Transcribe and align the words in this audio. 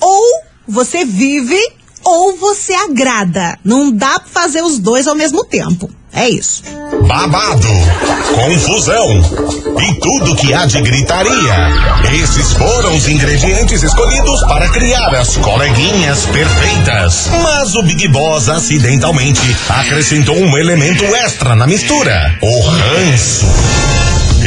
Ou 0.00 0.22
você 0.66 1.04
vive 1.04 1.60
ou 2.04 2.36
você 2.36 2.74
agrada. 2.74 3.58
Não 3.64 3.90
dá 3.90 4.20
pra 4.20 4.42
fazer 4.42 4.62
os 4.62 4.78
dois 4.78 5.06
ao 5.06 5.14
mesmo 5.14 5.44
tempo. 5.44 5.90
É 6.12 6.28
isso. 6.28 6.62
Babado, 7.08 7.66
confusão 8.34 9.20
e 9.80 9.94
tudo 10.00 10.36
que 10.36 10.54
há 10.54 10.64
de 10.64 10.80
gritaria. 10.80 11.54
Esses 12.22 12.52
foram 12.52 12.96
os 12.96 13.08
ingredientes 13.08 13.82
escolhidos 13.82 14.40
para 14.44 14.68
criar 14.68 15.12
as 15.12 15.36
coleguinhas 15.36 16.24
perfeitas. 16.26 17.28
Mas 17.42 17.74
o 17.74 17.82
Big 17.82 18.06
Boss 18.08 18.48
acidentalmente 18.48 19.56
acrescentou 19.68 20.36
um 20.36 20.56
elemento 20.56 21.04
extra 21.04 21.56
na 21.56 21.66
mistura: 21.66 22.38
o 22.40 22.60
ranço. 22.60 23.46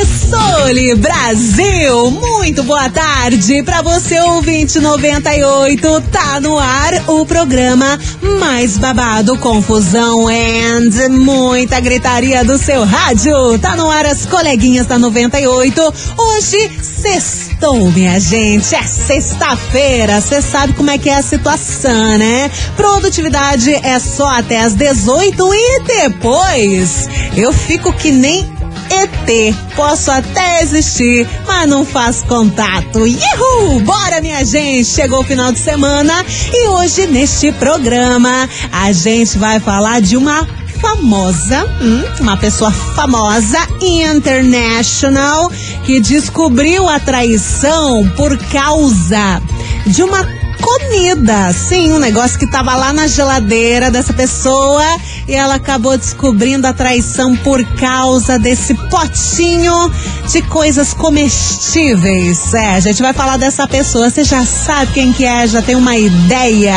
Começou-lhe 0.00 0.94
Brasil! 0.94 2.10
Muito 2.10 2.62
boa 2.62 2.88
tarde 2.88 3.62
para 3.62 3.82
você, 3.82 4.18
ouvinte 4.18 4.80
98. 4.80 6.00
Tá 6.10 6.40
no 6.40 6.58
ar 6.58 7.04
o 7.06 7.26
programa 7.26 7.98
mais 8.38 8.78
babado, 8.78 9.36
confusão 9.36 10.26
and 10.26 11.10
muita 11.10 11.80
gritaria 11.80 12.42
do 12.42 12.56
seu 12.56 12.82
rádio. 12.82 13.58
Tá 13.58 13.76
no 13.76 13.90
ar 13.90 14.06
as 14.06 14.24
coleguinhas 14.24 14.86
da 14.86 14.98
98. 14.98 15.94
Hoje, 16.16 16.70
sextou, 16.80 17.90
minha 17.90 18.18
gente. 18.18 18.74
É 18.74 18.82
sexta-feira. 18.82 20.18
Você 20.18 20.40
sabe 20.40 20.72
como 20.72 20.90
é 20.90 20.96
que 20.96 21.10
é 21.10 21.16
a 21.16 21.22
situação, 21.22 22.16
né? 22.16 22.50
Produtividade 22.74 23.74
é 23.74 23.98
só 23.98 24.28
até 24.28 24.60
as 24.60 24.72
18 24.72 25.54
e 25.54 25.82
depois 25.82 27.06
eu 27.36 27.52
fico 27.52 27.92
que 27.92 28.10
nem 28.10 28.59
ET. 28.90 29.54
Posso 29.76 30.10
até 30.10 30.62
existir, 30.62 31.28
mas 31.46 31.68
não 31.68 31.84
faço 31.84 32.24
contato. 32.26 32.98
Uhul! 32.98 33.80
Bora, 33.80 34.20
minha 34.20 34.44
gente! 34.44 34.84
Chegou 34.86 35.20
o 35.20 35.24
final 35.24 35.52
de 35.52 35.58
semana 35.58 36.24
e 36.52 36.68
hoje 36.68 37.06
neste 37.06 37.52
programa 37.52 38.48
a 38.72 38.92
gente 38.92 39.38
vai 39.38 39.60
falar 39.60 40.00
de 40.00 40.16
uma 40.16 40.46
famosa, 40.80 41.64
hum, 41.80 42.02
uma 42.20 42.36
pessoa 42.36 42.70
famosa 42.70 43.58
international 43.80 45.50
que 45.84 46.00
descobriu 46.00 46.88
a 46.88 46.98
traição 46.98 48.08
por 48.16 48.36
causa 48.50 49.42
de 49.86 50.02
uma 50.02 50.24
comida. 50.60 51.52
Sim, 51.52 51.92
um 51.92 51.98
negócio 51.98 52.38
que 52.38 52.46
tava 52.46 52.74
lá 52.74 52.92
na 52.92 53.06
geladeira 53.06 53.90
dessa 53.90 54.12
pessoa 54.12 54.84
e 55.30 55.34
ela 55.34 55.54
acabou 55.54 55.96
descobrindo 55.96 56.66
a 56.66 56.72
traição 56.72 57.36
por 57.36 57.64
causa 57.76 58.36
desse 58.36 58.74
potinho 58.74 59.92
de 60.28 60.42
coisas 60.42 60.92
comestíveis. 60.92 62.52
É, 62.52 62.74
a 62.74 62.80
gente 62.80 63.00
vai 63.00 63.12
falar 63.12 63.36
dessa 63.36 63.68
pessoa. 63.68 64.10
Você 64.10 64.24
já 64.24 64.44
sabe 64.44 64.92
quem 64.92 65.12
que 65.12 65.24
é, 65.24 65.46
já 65.46 65.62
tem 65.62 65.76
uma 65.76 65.96
ideia. 65.96 66.76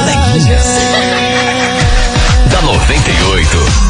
Da 2.50 2.62
98. 2.62 3.87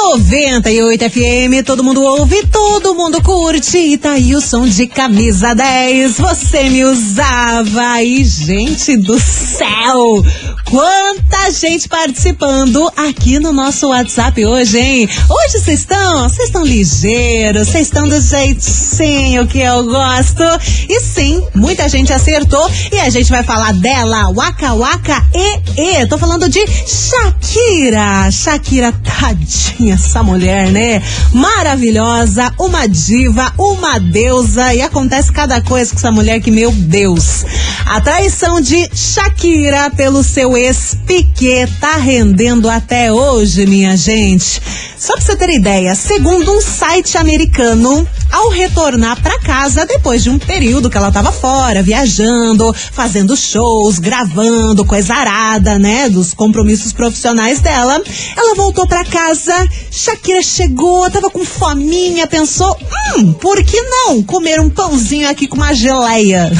98 0.00 1.10
FM, 1.10 1.66
todo 1.66 1.82
mundo 1.82 2.00
ouve, 2.02 2.46
todo 2.46 2.94
mundo 2.94 3.20
curte. 3.20 3.76
E 3.76 3.98
tá 3.98 4.12
aí 4.12 4.34
o 4.34 4.40
som 4.40 4.66
de 4.66 4.86
camisa 4.86 5.54
10. 5.54 6.16
Você 6.18 6.70
me 6.70 6.84
usava. 6.84 8.02
E, 8.02 8.24
gente 8.24 8.96
do 8.96 9.18
céu, 9.18 10.24
quanta 10.64 11.50
gente 11.50 11.88
participando 11.88 12.90
aqui 12.96 13.38
no 13.38 13.52
nosso 13.52 13.88
WhatsApp 13.88 14.46
hoje, 14.46 14.78
hein? 14.78 15.08
Hoje 15.28 15.58
vocês 15.64 15.80
estão, 15.80 16.28
vocês 16.28 16.46
estão 16.46 16.64
ligeiros, 16.64 17.68
vocês 17.68 17.88
estão 17.88 18.08
do 18.08 18.20
jeitinho 18.20 19.46
que 19.46 19.58
eu 19.58 19.84
gosto. 19.84 20.44
E 20.88 21.00
sim, 21.00 21.42
muita 21.54 21.88
gente 21.88 22.12
acertou. 22.12 22.70
E 22.92 23.00
a 23.00 23.10
gente 23.10 23.28
vai 23.30 23.42
falar 23.42 23.74
dela, 23.74 24.32
Waka 24.32 24.74
Waka 24.74 25.26
E 25.34 26.02
E. 26.02 26.06
Tô 26.06 26.16
falando 26.16 26.48
de 26.48 26.64
Shakira. 26.86 28.30
Shakira, 28.30 28.92
tadinha 28.92 29.87
essa 29.92 30.22
mulher, 30.22 30.70
né? 30.70 31.02
Maravilhosa, 31.32 32.52
uma 32.58 32.86
diva, 32.86 33.52
uma 33.58 33.98
deusa 33.98 34.74
e 34.74 34.80
acontece 34.80 35.32
cada 35.32 35.60
coisa 35.60 35.90
com 35.90 35.98
essa 35.98 36.10
mulher 36.10 36.40
que, 36.40 36.50
meu 36.50 36.70
Deus. 36.72 37.44
A 37.86 38.00
traição 38.00 38.60
de 38.60 38.88
Shakira 38.94 39.90
pelo 39.90 40.22
seu 40.22 40.56
ex-Piquet 40.56 41.68
tá 41.80 41.96
rendendo 41.96 42.68
até 42.68 43.12
hoje, 43.12 43.66
minha 43.66 43.96
gente. 43.96 44.60
Só 44.98 45.12
pra 45.14 45.22
você 45.22 45.36
ter 45.36 45.50
ideia, 45.50 45.94
segundo 45.94 46.52
um 46.52 46.60
site 46.60 47.16
americano, 47.16 48.06
ao 48.30 48.50
retornar 48.50 49.20
para 49.22 49.38
casa 49.38 49.86
depois 49.86 50.22
de 50.22 50.28
um 50.28 50.38
período 50.38 50.90
que 50.90 50.96
ela 50.96 51.12
tava 51.12 51.30
fora, 51.32 51.82
viajando, 51.82 52.74
fazendo 52.92 53.36
shows, 53.36 53.98
gravando, 53.98 54.84
coisa 54.84 55.14
arada, 55.14 55.78
né, 55.78 56.08
dos 56.08 56.34
compromissos 56.34 56.92
profissionais 56.92 57.60
dela, 57.60 58.02
ela 58.36 58.54
voltou 58.54 58.86
para 58.86 59.04
casa, 59.04 59.54
Shakira 59.90 60.42
chegou, 60.42 61.10
tava 61.10 61.30
com 61.30 61.44
fominha, 61.44 62.26
pensou, 62.26 62.76
hum, 63.16 63.32
por 63.32 63.62
que 63.64 63.80
não 63.80 64.22
comer 64.22 64.60
um 64.60 64.70
pãozinho 64.70 65.28
aqui 65.28 65.46
com 65.46 65.56
uma 65.56 65.74
geleia? 65.74 66.50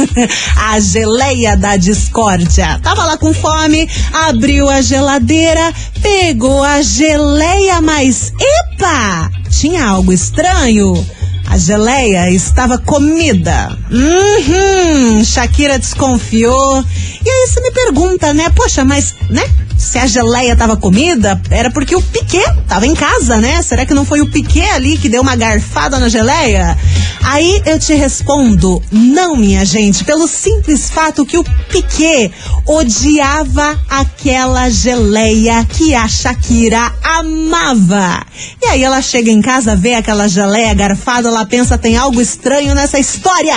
a 0.56 0.80
geleia 0.80 1.56
da 1.56 1.76
discórdia. 1.76 2.80
Tava 2.82 3.04
lá 3.04 3.16
com 3.16 3.34
fome, 3.34 3.88
abriu 4.12 4.68
a 4.68 4.80
geladeira, 4.80 5.72
pegou 6.00 6.62
a 6.62 6.80
geleia, 6.80 7.80
mas 7.80 8.32
epa! 8.40 9.30
Tinha 9.50 9.84
algo 9.86 10.12
estranho. 10.12 11.06
A 11.48 11.56
geleia 11.56 12.30
estava 12.30 12.76
comida. 12.76 13.76
Uhum, 13.90 15.24
Shakira 15.24 15.78
desconfiou. 15.78 16.84
E 17.24 17.30
aí 17.30 17.48
você 17.48 17.60
me 17.62 17.70
pergunta, 17.70 18.34
né? 18.34 18.50
Poxa, 18.50 18.84
mas, 18.84 19.14
né? 19.30 19.42
Se 19.78 19.96
a 19.96 20.06
geleia 20.06 20.52
estava 20.52 20.76
comida, 20.76 21.40
era 21.50 21.70
porque 21.70 21.94
o 21.94 22.02
Piquet 22.02 22.44
estava 22.60 22.84
em 22.84 22.94
casa, 22.94 23.36
né? 23.36 23.62
Será 23.62 23.86
que 23.86 23.94
não 23.94 24.04
foi 24.04 24.20
o 24.20 24.28
Piquet 24.28 24.68
ali 24.70 24.98
que 24.98 25.08
deu 25.08 25.22
uma 25.22 25.36
garfada 25.36 25.98
na 26.00 26.08
geleia? 26.08 26.76
Aí 27.22 27.62
eu 27.64 27.78
te 27.78 27.94
respondo, 27.94 28.82
não, 28.90 29.36
minha 29.36 29.64
gente, 29.64 30.04
pelo 30.04 30.26
simples 30.26 30.90
fato 30.90 31.24
que 31.24 31.38
o 31.38 31.44
Piquet 31.70 32.32
odiava 32.66 33.78
aquela 33.88 34.68
geleia 34.68 35.64
que 35.64 35.94
a 35.94 36.08
Shakira 36.08 36.92
amava. 37.02 38.26
E 38.60 38.66
aí 38.66 38.82
ela 38.82 39.00
chega 39.00 39.30
em 39.30 39.40
casa, 39.40 39.76
vê 39.76 39.94
aquela 39.94 40.26
geleia 40.26 40.74
garfada, 40.74 41.28
ela 41.28 41.46
pensa 41.46 41.78
tem 41.78 41.96
algo 41.96 42.20
estranho 42.20 42.74
nessa 42.74 42.98
história. 42.98 43.56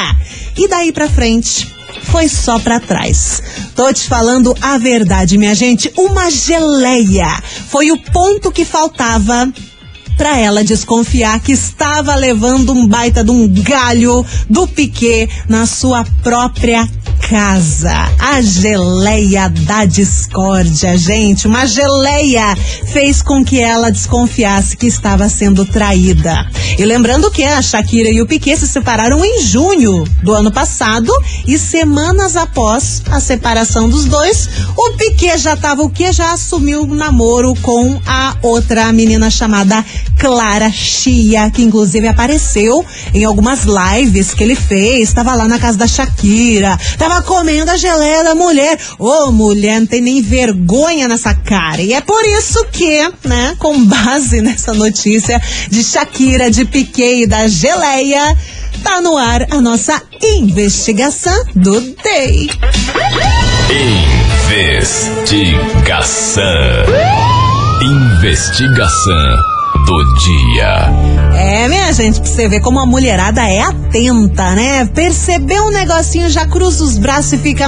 E 0.56 0.68
daí 0.68 0.92
pra 0.92 1.10
frente, 1.10 1.68
foi 2.04 2.28
só 2.28 2.60
para 2.60 2.80
trás. 2.80 3.42
Tô 3.76 3.92
te 3.92 4.08
falando 4.08 4.56
a 4.62 4.78
verdade, 4.78 5.38
minha 5.38 5.56
gente. 5.56 5.92
Uma 5.98 6.30
geleia 6.30 7.42
foi 7.68 7.92
o 7.92 7.98
ponto 7.98 8.52
que 8.52 8.66
faltava 8.66 9.52
para 10.18 10.38
ela 10.38 10.64
desconfiar 10.64 11.40
que 11.40 11.52
estava 11.52 12.14
levando 12.14 12.74
um 12.74 12.88
baita 12.88 13.24
de 13.24 13.32
um 13.32 13.48
galho 13.48 14.24
do 14.50 14.68
Piquet 14.68 15.28
na 15.50 15.66
sua 15.66 16.06
própria 16.22 16.88
casa. 17.32 18.12
A 18.20 18.42
geleia 18.42 19.48
da 19.48 19.86
discórdia, 19.86 20.98
gente. 20.98 21.48
Uma 21.48 21.66
geleia 21.66 22.58
fez 22.92 23.22
com 23.22 23.42
que 23.42 23.58
ela 23.58 23.90
desconfiasse 23.90 24.76
que 24.76 24.86
estava 24.86 25.30
sendo 25.30 25.66
traída. 25.66 26.46
E 26.78 26.84
lembrando 26.84 27.32
que 27.32 27.42
a 27.44 27.62
Shakira 27.62 28.10
e 28.10 28.22
o 28.22 28.28
Piquet 28.28 28.58
se 28.58 28.68
separaram 28.68 29.24
em 29.24 29.42
junho 29.44 30.04
do 30.22 30.34
ano 30.34 30.52
passado 30.52 31.10
e 31.48 31.58
semanas 31.58 32.36
após 32.36 33.02
a 33.10 33.22
separação 33.22 33.88
dos 33.88 34.04
dois, 34.06 34.50
o 34.76 34.92
Piquet 34.98 35.38
já 35.38 35.54
estava 35.54 35.84
o 35.84 35.90
que 35.90 36.12
já 36.12 36.34
assumiu 36.34 36.82
o 36.82 36.96
namoro 36.96 37.54
com 37.62 37.98
a 38.06 38.36
outra 38.42 38.92
menina 38.92 39.30
chamada 39.30 39.86
Clara 40.20 40.70
Chia, 40.70 41.50
que 41.50 41.64
inclusive 41.64 42.08
apareceu 42.10 42.86
em 43.14 43.24
algumas 43.24 43.62
lives 43.64 44.34
que 44.34 44.44
ele 44.44 44.56
fez, 44.56 45.08
estava 45.08 45.34
lá 45.34 45.48
na 45.48 45.58
casa 45.58 45.78
da 45.78 45.88
Shakira, 45.88 46.78
tava 46.98 47.21
comendo 47.22 47.72
a 47.72 47.78
geleia 47.78 48.24
da 48.24 48.36
mulher. 48.36 48.78
Ô, 48.98 49.28
oh, 49.28 49.32
mulher, 49.32 49.80
não 49.80 49.88
tem 49.88 50.02
nem 50.02 50.22
vergonha 50.22 51.08
nessa 51.08 51.34
cara. 51.34 51.82
E 51.82 51.94
é 51.94 52.02
por 52.02 52.24
isso 52.26 52.66
que, 52.72 53.12
né, 53.24 53.56
com 53.58 53.86
base 53.86 54.42
nessa 54.44 54.74
notícia 54.74 55.42
de 55.70 55.84
Shakira, 55.84 56.52
de 56.52 56.66
Piquet 56.66 57.24
e 57.24 57.28
da 57.28 57.48
geleia, 57.48 58.36
tá 58.84 59.02
no 59.02 59.18
ar 59.18 59.46
a 59.52 59.62
nossa 59.62 60.02
investigação 60.22 61.44
do 61.56 61.80
Day. 62.04 62.50
Investigação. 64.52 66.44
Investigação 67.82 69.36
do 69.86 70.04
dia. 70.16 70.91
Gente, 71.94 72.22
pra 72.22 72.30
você 72.30 72.48
ver 72.48 72.62
como 72.62 72.80
a 72.80 72.86
mulherada 72.86 73.46
é 73.46 73.60
atenta, 73.60 74.56
né? 74.56 74.86
Percebeu 74.86 75.66
um 75.66 75.72
negocinho, 75.72 76.30
já 76.30 76.48
cruza 76.48 76.86
os 76.86 76.98
braços 76.98 77.34
e 77.34 77.38
fica. 77.38 77.66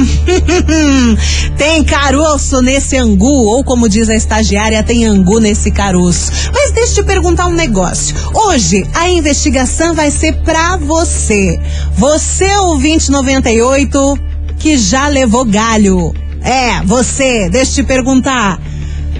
tem 1.57 1.83
caroço 1.83 2.61
nesse 2.61 2.95
angu, 2.95 3.25
ou 3.25 3.65
como 3.65 3.89
diz 3.89 4.09
a 4.09 4.15
estagiária, 4.15 4.81
tem 4.81 5.05
angu 5.05 5.41
nesse 5.41 5.71
caroço. 5.71 6.31
Mas 6.53 6.71
deixa 6.71 7.01
eu 7.01 7.03
te 7.03 7.03
perguntar 7.03 7.47
um 7.47 7.53
negócio. 7.53 8.15
Hoje 8.33 8.87
a 8.93 9.09
investigação 9.09 9.93
vai 9.93 10.09
ser 10.09 10.33
pra 10.37 10.77
você. 10.77 11.59
Você, 11.97 12.49
ouvinte 12.57 13.11
98, 13.11 14.17
que 14.57 14.77
já 14.77 15.09
levou 15.09 15.43
galho. 15.43 16.13
É, 16.41 16.81
você, 16.83 17.49
deixa 17.49 17.71
eu 17.71 17.75
te 17.75 17.83
perguntar. 17.83 18.57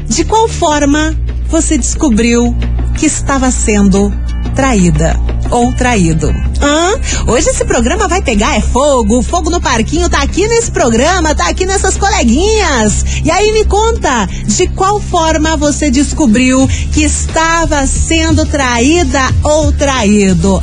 De 0.07 0.23
qual 0.23 0.47
forma 0.47 1.13
você 1.49 1.77
descobriu 1.77 2.56
que 2.95 3.06
estava 3.06 3.51
sendo 3.51 4.22
traída 4.53 5.19
ou 5.51 5.73
traído. 5.73 6.52
Hoje 7.27 7.50
esse 7.50 7.65
programa 7.65 8.07
vai 8.07 8.21
pegar 8.21 8.57
é 8.57 8.62
fogo, 8.62 9.21
fogo 9.21 9.50
no 9.50 9.60
parquinho 9.60 10.10
tá 10.10 10.21
aqui 10.21 10.48
nesse 10.48 10.71
programa, 10.71 11.33
tá 11.33 11.48
aqui 11.48 11.65
nessas 11.65 11.98
coleguinhas. 11.98 13.04
E 13.24 13.31
aí 13.31 13.51
me 13.51 13.65
conta, 13.65 14.27
de 14.45 14.68
qual 14.68 15.00
forma 15.00 15.57
você 15.57 15.89
descobriu 15.89 16.68
que 16.92 17.04
estava 17.04 17.88
sendo 17.88 18.45
traída 18.45 19.19
ou 19.44 19.71
traído? 19.71 20.62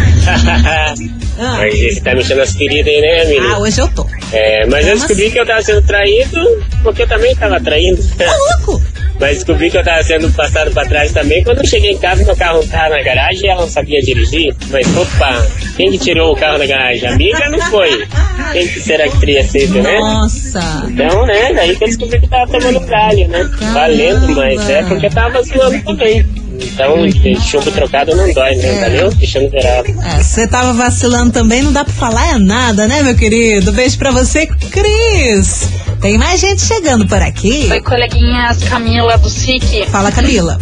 ah. 1.39 1.57
Mas 1.59 1.79
você 1.79 2.01
tá 2.01 2.15
mexendo 2.15 2.41
as 2.41 2.53
feridas 2.53 2.87
aí, 2.87 3.01
né, 3.01 3.23
amiga? 3.23 3.55
Ah, 3.55 3.59
hoje 3.59 3.81
eu 3.81 3.89
tô. 3.89 4.07
É, 4.33 4.67
mas 4.67 4.87
eu 4.87 4.95
descobri 4.95 5.25
assim? 5.25 5.33
que 5.33 5.41
eu 5.41 5.47
tava 5.47 5.63
sendo 5.63 5.83
traído 5.83 6.39
porque 6.83 7.03
eu 7.03 7.09
também 7.09 7.35
tava 7.37 7.61
traindo. 7.61 8.03
Tá 8.17 8.25
louco? 8.57 8.83
Mas 9.21 9.39
descobri 9.39 9.71
que 9.71 9.77
eu 9.77 9.85
tava 9.85 10.03
sendo 10.03 10.31
passado 10.33 10.71
pra 10.71 10.85
trás 10.85 11.13
também. 11.13 11.43
Quando 11.43 11.59
eu 11.59 11.67
cheguei 11.67 11.93
em 11.93 11.99
casa, 11.99 12.25
meu 12.25 12.37
carro 12.37 12.65
tava 12.67 12.91
na 12.91 13.03
garagem 13.03 13.45
e 13.45 13.49
ela 13.49 13.63
não 13.63 13.69
sabia 13.69 14.01
dirigir. 14.01 14.55
Mas, 14.71 14.87
opa, 14.97 15.47
quem 15.77 15.91
que 15.91 15.99
tirou 15.99 16.33
o 16.33 16.37
carro 16.37 16.59
da 16.59 16.67
garagem? 16.67 17.09
A 17.09 17.13
amiga 17.13 17.49
não 17.51 17.61
foi. 17.63 18.07
Quem 18.53 18.69
que 18.69 18.81
será 18.81 19.09
que 19.09 19.19
teria 19.19 19.45
sido, 19.45 19.83
né? 19.83 19.99
Nossa. 19.99 20.87
Então, 20.89 21.27
né, 21.27 21.53
daí 21.53 21.77
que 21.77 21.85
eu 21.85 21.89
descobri 21.89 22.21
que 22.21 22.29
tava 22.29 22.51
tomando 22.51 22.81
galho, 22.81 23.29
né? 23.29 23.51
Valendo, 23.73 24.35
mas 24.35 24.71
é 24.71 24.83
porque 24.85 25.11
tava 25.11 25.43
zoando 25.43 25.83
também. 25.85 26.48
Então, 26.61 26.97
chumbo 27.41 27.71
trocado 27.71 28.15
não 28.17 28.33
dói, 28.33 28.55
né? 28.57 28.77
É. 28.77 28.81
Valeu? 28.81 29.11
Deixando 29.13 29.51
virado. 29.51 29.89
É, 29.89 30.23
você 30.23 30.47
tava 30.47 30.73
vacilando 30.73 31.33
também, 31.33 31.63
não 31.63 31.73
dá 31.73 31.85
pra 31.85 31.95
falar 31.95 32.35
é 32.35 32.39
nada, 32.39 32.87
né, 32.87 33.03
meu 33.03 33.15
querido? 33.15 33.73
Beijo 33.73 33.97
pra 33.99 34.11
você, 34.11 34.47
Cris. 34.47 35.69
Tem 36.01 36.19
mais 36.19 36.41
gente 36.41 36.63
chegando 36.63 37.07
por 37.07 37.21
aqui. 37.21 37.69
Oi, 37.71 37.81
coleguinhas, 37.81 38.63
Camila 38.65 39.17
do 39.19 39.29
SIC. 39.29 39.87
Fala, 39.89 40.13
Camila. 40.13 40.59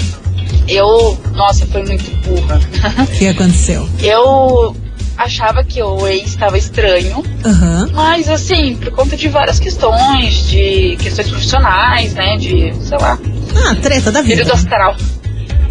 Eu, 0.69 1.19
nossa, 1.35 1.67
foi 1.67 1.83
muito 1.85 2.11
burra. 2.27 2.61
O 3.03 3.07
que 3.07 3.29
aconteceu? 3.29 3.89
Eu 4.03 4.75
achava 5.17 5.65
que 5.65 5.83
o 5.83 6.07
ex 6.07 6.29
estava 6.31 6.59
estranho, 6.59 7.19
uhum. 7.45 7.91
mas 7.93 8.29
assim, 8.29 8.77
por 8.77 8.91
conta 8.91 9.17
de 9.17 9.29
várias 9.29 9.59
questões, 9.59 10.49
de 10.49 10.97
questões 11.01 11.29
profissionais, 11.29 12.13
né, 12.15 12.37
de, 12.37 12.75
sei 12.83 12.99
lá. 12.99 13.19
Ah, 13.65 13.75
treta 13.77 14.13
da 14.13 14.21
vida. 14.21 14.37
Período 14.37 14.53
astral. 14.53 14.97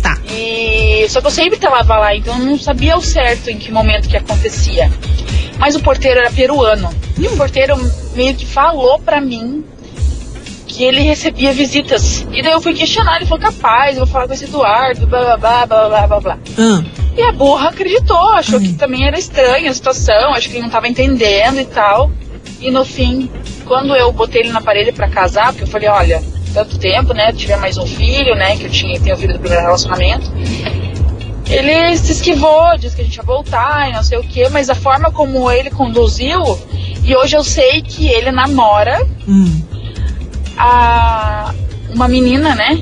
Tá. 0.06 0.20
E 0.30 1.08
só 1.10 1.20
que 1.20 1.26
eu 1.26 1.32
sempre 1.32 1.58
tava 1.58 1.98
lá, 1.98 2.16
então 2.16 2.38
eu 2.38 2.46
não 2.46 2.60
sabia 2.60 2.96
o 2.96 3.02
certo 3.02 3.50
em 3.50 3.58
que 3.58 3.72
momento 3.72 4.08
que 4.08 4.16
acontecia. 4.16 4.92
Mas 5.58 5.76
o 5.76 5.80
porteiro 5.80 6.20
era 6.20 6.30
peruano. 6.30 6.94
E 7.18 7.26
o 7.26 7.36
porteiro 7.36 7.76
meio 8.14 8.36
que 8.36 8.46
falou 8.46 9.00
pra 9.00 9.20
mim 9.20 9.66
que 10.68 10.84
ele 10.84 11.02
recebia 11.02 11.54
visitas. 11.54 12.24
E 12.32 12.44
daí 12.44 12.52
eu 12.52 12.62
fui 12.62 12.76
questionar, 12.76 13.16
ele 13.16 13.26
falou, 13.26 13.46
capaz, 13.46 13.98
eu 13.98 14.06
vou 14.06 14.14
falar 14.14 14.28
com 14.28 14.34
esse 14.34 14.44
Eduardo, 14.44 15.08
blá 15.08 15.38
blá 15.38 15.38
blá 15.38 15.66
blá 15.66 15.88
blá 15.88 16.08
blá 16.08 16.20
blá. 16.20 16.40
Hum. 16.56 16.86
E 17.18 17.22
a 17.24 17.32
burra 17.32 17.70
acreditou, 17.70 18.34
achou 18.34 18.60
que 18.60 18.74
também 18.74 19.08
era 19.08 19.18
estranha 19.18 19.72
a 19.72 19.74
situação, 19.74 20.36
acho 20.36 20.50
que 20.50 20.58
ele 20.58 20.64
não 20.64 20.70
tava 20.70 20.88
entendendo 20.88 21.60
e 21.60 21.66
tal. 21.66 22.12
E 22.60 22.70
no 22.70 22.86
fim, 22.86 23.28
quando 23.66 23.96
eu 23.96 24.12
botei 24.12 24.42
ele 24.42 24.52
na 24.52 24.62
parede 24.62 24.92
para 24.92 25.10
casar, 25.10 25.48
porque 25.48 25.64
eu 25.64 25.68
falei, 25.68 25.90
olha, 25.90 26.35
tanto 26.56 26.80
tempo, 26.80 27.14
né, 27.14 27.32
tiver 27.34 27.58
mais 27.58 27.78
um 27.78 27.86
filho, 27.86 28.34
né, 28.36 28.56
que 28.56 28.64
eu 28.64 28.70
tinha, 28.70 29.00
tenho 29.00 29.16
filho 29.18 29.34
do 29.34 29.40
primeiro 29.40 29.64
relacionamento. 29.66 30.32
ele 31.50 31.96
se 31.98 32.14
esquivou, 32.14 32.76
disse 32.80 32.96
que 32.96 33.02
a 33.02 33.06
gente 33.06 33.18
ia 33.18 33.24
voltar 33.24 33.90
e 33.90 33.94
não 33.94 34.02
sei 34.02 34.18
o 34.18 34.24
que, 34.24 34.48
mas 34.50 34.70
a 34.70 34.76
forma 34.76 35.12
como 35.12 35.52
ele 35.52 35.70
conduziu, 35.70 36.42
e 37.04 37.16
hoje 37.16 37.36
eu 37.38 37.44
sei 37.44 37.82
que 37.84 38.08
ele 38.08 38.32
namora 38.32 39.06
Hum. 39.28 39.62
a 40.58 41.54
uma 41.94 42.08
menina, 42.08 42.56
né? 42.56 42.82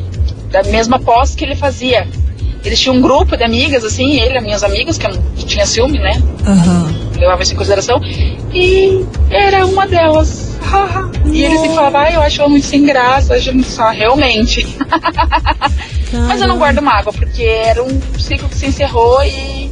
Da 0.51 0.63
mesma 0.63 0.99
pós 0.99 1.35
que 1.35 1.43
ele 1.43 1.55
fazia. 1.55 2.07
Eles 2.63 2.79
tinham 2.79 2.95
um 2.95 3.01
grupo 3.01 3.35
de 3.35 3.43
amigas, 3.43 3.83
assim, 3.83 4.19
ele, 4.21 4.37
as 4.37 4.43
minhas 4.43 4.63
amigas, 4.63 4.97
que 4.97 5.05
eu 5.05 5.11
tinha 5.45 5.65
ciúme, 5.65 5.99
né? 5.99 6.13
Aham. 6.47 6.93
levava 7.17 7.41
isso 7.43 7.53
em 7.53 7.57
consideração. 7.57 7.99
E 8.53 9.03
era 9.29 9.65
uma 9.65 9.85
delas. 9.85 10.52
e 11.25 11.43
ele 11.43 11.57
sempre 11.57 11.75
falava, 11.75 11.99
ai, 11.99 12.15
eu 12.15 12.21
acho 12.21 12.41
ela 12.41 12.49
muito 12.49 12.65
sem 12.65 12.83
graça, 12.83 13.35
acho 13.35 13.53
muito 13.53 13.69
só, 13.69 13.89
realmente. 13.89 14.65
Mas 16.27 16.41
eu 16.41 16.47
não 16.47 16.57
guardo 16.57 16.81
mágoa, 16.81 17.11
porque 17.13 17.43
era 17.43 17.83
um 17.83 18.01
ciclo 18.19 18.47
que 18.47 18.55
se 18.55 18.67
encerrou 18.67 19.23
e 19.23 19.71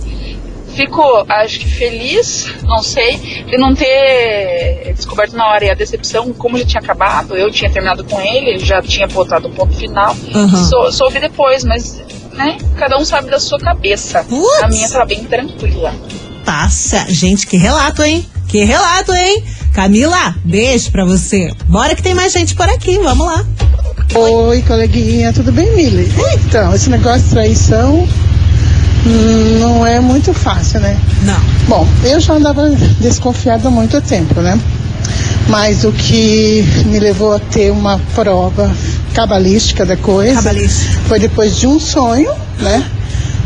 fico, 0.75 1.01
acho 1.27 1.59
que 1.59 1.67
feliz, 1.67 2.51
não 2.63 2.81
sei, 2.81 3.17
de 3.17 3.57
não 3.57 3.75
ter 3.75 4.93
descoberto 4.95 5.35
na 5.35 5.47
hora 5.47 5.65
e 5.65 5.69
a 5.69 5.73
decepção, 5.73 6.33
como 6.33 6.57
já 6.57 6.65
tinha 6.65 6.81
acabado, 6.81 7.35
eu 7.35 7.51
tinha 7.51 7.69
terminado 7.69 8.03
com 8.03 8.19
ele, 8.19 8.57
já 8.57 8.81
tinha 8.81 9.07
botado 9.07 9.47
um 9.47 9.51
ponto 9.51 9.75
final. 9.75 10.15
Aham. 10.33 10.63
Sou, 10.65 10.91
soube 10.91 11.19
depois, 11.19 11.63
mas, 11.63 12.01
né, 12.33 12.57
cada 12.77 12.97
um 12.97 13.05
sabe 13.05 13.29
da 13.29 13.39
sua 13.39 13.59
cabeça. 13.59 14.23
Putz. 14.23 14.63
A 14.63 14.67
minha 14.67 14.89
tava 14.89 15.05
bem 15.05 15.23
tranquila. 15.25 15.93
Passa. 16.45 17.05
Gente, 17.09 17.45
que 17.45 17.57
relato, 17.57 18.01
hein? 18.03 18.25
Que 18.51 18.65
relato, 18.65 19.13
hein? 19.13 19.45
Camila, 19.71 20.35
beijo 20.43 20.91
pra 20.91 21.05
você. 21.05 21.53
Bora 21.69 21.95
que 21.95 22.03
tem 22.03 22.13
mais 22.13 22.33
gente 22.33 22.53
por 22.53 22.67
aqui, 22.67 22.99
vamos 22.99 23.25
lá. 23.25 23.45
Oi, 24.13 24.61
coleguinha, 24.63 25.31
tudo 25.31 25.53
bem, 25.53 25.73
Mili? 25.73 26.11
Então, 26.33 26.75
esse 26.75 26.89
negócio 26.89 27.21
de 27.21 27.29
traição 27.29 28.05
hum, 29.07 29.57
não 29.61 29.87
é 29.87 30.01
muito 30.01 30.33
fácil, 30.33 30.81
né? 30.81 30.99
Não. 31.23 31.39
Bom, 31.69 31.87
eu 32.03 32.19
já 32.19 32.33
andava 32.33 32.67
desconfiada 32.99 33.69
há 33.69 33.71
muito 33.71 34.01
tempo, 34.01 34.41
né? 34.41 34.59
Mas 35.47 35.85
o 35.85 35.93
que 35.93 36.61
me 36.87 36.99
levou 36.99 37.31
a 37.31 37.39
ter 37.39 37.71
uma 37.71 38.01
prova 38.13 38.69
cabalística 39.13 39.85
da 39.85 39.95
coisa 39.95 40.53
foi 41.07 41.19
depois 41.19 41.55
de 41.55 41.67
um 41.67 41.79
sonho, 41.79 42.33
né? 42.59 42.83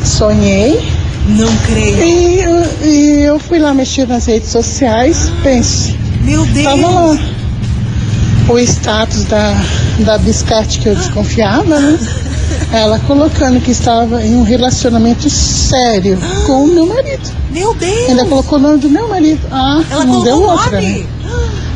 Sonhei 0.03 1.04
Não 1.27 1.55
creio. 1.65 2.03
e, 2.03 2.39
eu- 2.41 2.87
e 2.87 3.23
eu 3.23 3.39
fui 3.39 3.57
lá 3.59 3.73
mexer 3.73 4.07
nas 4.07 4.25
redes 4.25 4.49
sociais, 4.49 5.31
pense, 5.43 5.95
Meu 6.21 6.45
Deus. 6.45 6.63
Tava 6.65 6.87
lá. 6.89 7.17
O 8.47 8.59
status 8.59 9.23
da, 9.23 9.55
da 9.99 10.17
biscate 10.19 10.77
que 10.79 10.87
eu 10.87 10.95
desconfiava, 10.95 11.79
né? 11.79 11.97
Ela 12.71 12.99
colocando 12.99 13.59
que 13.59 13.71
estava 13.71 14.23
em 14.23 14.35
um 14.35 14.43
relacionamento 14.43 15.27
sério 15.31 16.19
com 16.45 16.65
o 16.65 16.67
meu 16.67 16.85
marido. 16.85 17.27
Meu 17.49 17.73
Deus. 17.73 18.09
Ainda 18.09 18.25
colocou 18.25 18.59
o 18.59 18.61
nome 18.61 18.77
do 18.77 18.89
meu 18.89 19.07
marido. 19.07 19.39
Ah, 19.51 19.81
Ela 19.89 20.05
não 20.05 20.23
deu 20.23 20.41
outra, 20.43 20.79
nome. 20.79 20.99
né? 20.99 21.05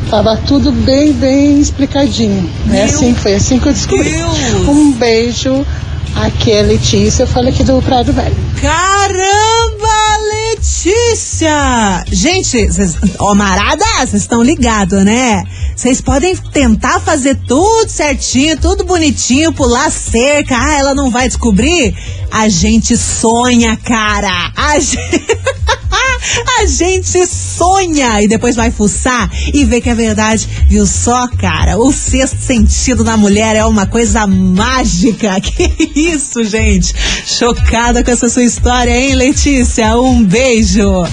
Tava 0.08 0.36
tudo 0.46 0.70
bem, 0.72 1.12
bem 1.12 1.60
explicadinho. 1.60 2.48
É 2.68 2.70
Meu 2.72 2.84
assim, 2.84 3.14
foi 3.14 3.34
assim 3.34 3.58
que 3.58 3.66
eu 3.68 3.72
descobri. 3.72 4.10
Deus. 4.10 4.68
Um 4.68 4.92
beijo. 4.92 5.66
Aqui 6.20 6.52
é 6.52 6.60
Letícia, 6.60 7.22
eu 7.22 7.26
falo 7.26 7.48
aqui 7.48 7.64
do 7.64 7.80
Prado 7.80 8.12
Velho. 8.12 8.36
Caramba, 8.60 9.88
Letícia! 10.50 12.04
Gente, 12.12 12.70
cês, 12.70 12.94
ó, 13.18 13.34
marada, 13.34 13.82
vocês 14.00 14.20
estão 14.20 14.42
ligados, 14.42 15.02
né? 15.02 15.42
Vocês 15.74 16.02
podem 16.02 16.36
tentar 16.36 17.00
fazer 17.00 17.38
tudo 17.48 17.88
certinho, 17.88 18.60
tudo 18.60 18.84
bonitinho, 18.84 19.50
pular 19.50 19.90
cerca. 19.90 20.54
Ah, 20.58 20.78
ela 20.78 20.94
não 20.94 21.10
vai 21.10 21.26
descobrir? 21.26 21.96
A 22.30 22.50
gente 22.50 22.98
sonha, 22.98 23.74
cara. 23.78 24.52
A 24.54 24.78
gente... 24.78 24.98
A 26.60 26.66
gente 26.66 27.26
sonha 27.26 28.22
e 28.22 28.28
depois 28.28 28.54
vai 28.56 28.70
fuçar 28.70 29.30
e 29.52 29.64
ver 29.64 29.80
que 29.80 29.88
é 29.88 29.94
verdade. 29.94 30.48
Viu 30.66 30.86
só, 30.86 31.26
cara? 31.28 31.78
O 31.78 31.92
sexto 31.92 32.40
sentido 32.40 33.02
da 33.02 33.16
mulher 33.16 33.56
é 33.56 33.64
uma 33.64 33.86
coisa 33.86 34.26
mágica. 34.26 35.40
Que 35.50 35.90
isso, 35.96 36.44
gente? 36.44 36.94
Chocada 37.26 38.04
com 38.04 38.10
essa 38.10 38.28
sua 38.28 38.44
história, 38.44 38.90
hein, 38.90 39.14
Letícia? 39.14 39.96
Um 39.96 40.22
beijo. 40.22 41.04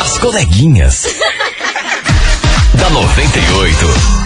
As 0.00 0.18
coleguinhas. 0.18 1.06
da 2.74 2.90
98. 2.90 4.25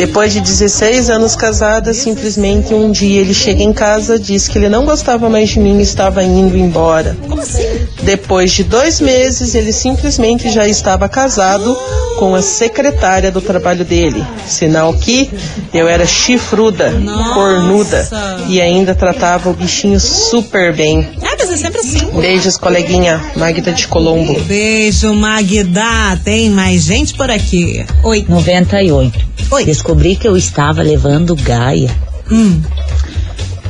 Depois 0.00 0.32
de 0.32 0.40
16 0.40 1.10
anos 1.10 1.36
casada, 1.36 1.92
simplesmente 1.92 2.72
um 2.72 2.90
dia 2.90 3.20
ele 3.20 3.34
chega 3.34 3.62
em 3.62 3.70
casa, 3.70 4.18
diz 4.18 4.48
que 4.48 4.56
ele 4.56 4.70
não 4.70 4.86
gostava 4.86 5.28
mais 5.28 5.50
de 5.50 5.60
mim 5.60 5.78
e 5.78 5.82
estava 5.82 6.22
indo 6.22 6.56
embora. 6.56 7.14
Como 7.28 7.38
assim? 7.38 7.86
Depois 8.02 8.50
de 8.50 8.64
dois 8.64 8.98
meses, 8.98 9.54
ele 9.54 9.74
simplesmente 9.74 10.48
já 10.48 10.66
estava 10.66 11.06
casado 11.06 11.76
com 12.18 12.34
a 12.34 12.40
secretária 12.40 13.30
do 13.30 13.42
trabalho 13.42 13.84
dele. 13.84 14.24
Sinal 14.46 14.94
que 14.94 15.30
eu 15.74 15.86
era 15.86 16.06
chifruda, 16.06 16.92
Nossa. 16.92 17.34
cornuda 17.34 18.08
e 18.48 18.58
ainda 18.58 18.94
tratava 18.94 19.50
o 19.50 19.52
bichinho 19.52 20.00
super 20.00 20.74
bem. 20.74 21.10
Mas 21.50 21.60
é 21.60 21.64
sempre 21.64 21.80
assim. 21.80 22.20
Beijos, 22.20 22.56
coleguinha 22.56 23.20
Magda 23.34 23.72
de 23.72 23.88
Colombo. 23.88 24.40
Beijo, 24.42 25.12
Magda. 25.12 26.16
Tem 26.22 26.48
mais 26.48 26.84
gente 26.84 27.12
por 27.14 27.28
aqui. 27.28 27.84
Oi. 28.04 28.24
98. 28.28 29.18
Oi. 29.50 29.64
Descobri 29.64 30.14
que 30.14 30.28
eu 30.28 30.36
estava 30.36 30.80
levando 30.80 31.34
Gaia. 31.34 31.90
Hum. 32.30 32.62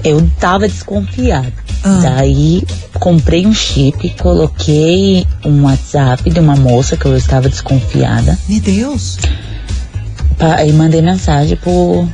Eu 0.05 0.31
tava 0.39 0.69
desconfiada. 0.69 1.51
Ah. 1.83 2.01
Daí 2.03 2.63
comprei 2.99 3.47
um 3.47 3.55
chip, 3.55 4.11
coloquei 4.21 5.27
um 5.43 5.65
WhatsApp 5.65 6.29
de 6.29 6.39
uma 6.39 6.57
moça 6.57 6.99
que 6.99 7.07
eu 7.07 7.17
estava 7.17 7.49
desconfiada 7.49 8.39
Meu 8.47 8.61
Deus. 8.61 9.17
e 10.67 10.73
mandei 10.73 11.01
mensagem 11.01 11.57
pro, 11.57 12.07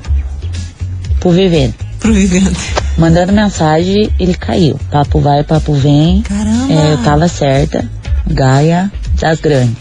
pro 1.18 1.30
Vivendo. 1.32 1.74
Pro 1.98 2.12
vivendo. 2.12 2.56
Mandando 2.96 3.32
mensagem, 3.32 4.10
ele 4.18 4.34
caiu. 4.34 4.78
Papo 4.90 5.20
vai, 5.20 5.44
papo 5.44 5.72
vem. 5.74 6.22
Caramba. 6.22 6.72
É, 6.72 6.92
eu 6.92 6.98
tava 7.02 7.28
certa. 7.28 7.88
Gaia 8.26 8.90
das 9.20 9.38
grandes. 9.40 9.76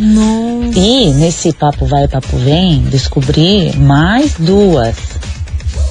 Nossa. 0.00 0.78
E 0.78 1.12
nesse 1.12 1.52
papo 1.52 1.86
vai, 1.86 2.08
papo 2.08 2.36
vem, 2.38 2.82
descobri 2.84 3.72
mais 3.76 4.34
duas. 4.38 4.96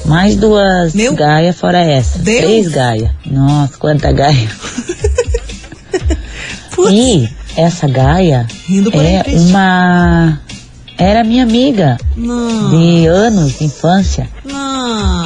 Mais 0.06 0.36
duas 0.36 0.94
Meu 0.94 1.14
Gaia 1.16 1.54
fora 1.54 1.80
essa. 1.80 2.20
Deus. 2.20 2.38
Três 2.42 2.68
Gaia. 2.68 3.16
Nossa, 3.26 3.78
quanta 3.78 4.12
Gaia. 4.12 4.50
E 6.92 7.30
essa 7.56 7.88
Gaia 7.88 8.48
é 8.94 9.38
uma. 9.38 10.40
Era 10.98 11.24
minha 11.24 11.44
amiga 11.44 11.98
Não. 12.16 12.70
de 12.70 13.06
anos 13.08 13.58
de 13.58 13.66
infância. 13.66 14.28
Nossa. 14.46 15.23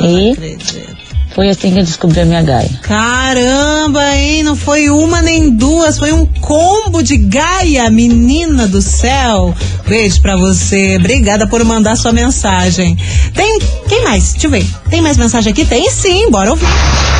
E? 0.00 0.24
Não 0.24 0.32
acredito. 0.32 1.04
Foi 1.34 1.48
assim 1.48 1.72
que 1.72 1.80
eu 1.80 1.84
descobri 1.84 2.20
a 2.20 2.24
minha 2.24 2.42
gaia. 2.42 2.70
Caramba, 2.82 4.14
hein? 4.14 4.44
Não 4.44 4.54
foi 4.54 4.88
uma 4.88 5.20
nem 5.20 5.50
duas, 5.50 5.98
foi 5.98 6.12
um 6.12 6.24
combo 6.26 7.02
de 7.02 7.16
Gaia, 7.16 7.90
menina 7.90 8.68
do 8.68 8.80
céu. 8.80 9.52
Beijo 9.88 10.20
pra 10.22 10.36
você. 10.36 10.96
Obrigada 10.96 11.44
por 11.48 11.64
mandar 11.64 11.96
sua 11.96 12.12
mensagem. 12.12 12.96
Tem. 13.34 13.58
Quem 13.88 14.04
mais? 14.04 14.30
Deixa 14.32 14.46
eu 14.46 14.50
ver. 14.52 14.64
Tem 14.88 15.02
mais 15.02 15.16
mensagem 15.16 15.52
aqui? 15.52 15.64
Tem 15.64 15.90
sim, 15.90 16.30
bora 16.30 16.50
ouvir. 16.50 16.68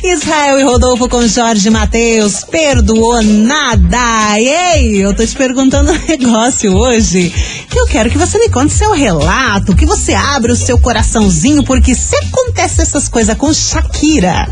Israel 0.04 0.60
e 0.60 0.64
Rodolfo 0.64 1.10
com 1.10 1.28
Jorge 1.28 1.68
Matheus. 1.72 2.44
Perdoou 2.44 3.24
nada. 3.24 4.40
Ei, 4.40 5.04
eu 5.04 5.16
tô 5.16 5.26
te 5.26 5.36
perguntando 5.36 5.92
um 5.92 5.98
negócio 6.08 6.76
hoje. 6.76 7.34
Eu 7.76 7.88
quero 7.88 8.12
que 8.12 8.20
você 8.20 8.38
me 8.38 8.50
conte 8.50 8.72
seu 8.72 8.92
relato, 8.92 9.76
que 9.76 9.88
você 9.88 10.14
abra 10.14 10.54
o 10.54 10.56
seu 10.56 10.80
coraçãozinho, 10.80 11.64
porque 11.64 11.96
se 11.96 12.16
acontece 12.18 12.84
essas 12.84 13.10
coisas 13.10 13.36
com 13.36 13.52
Shakira. 13.52 14.48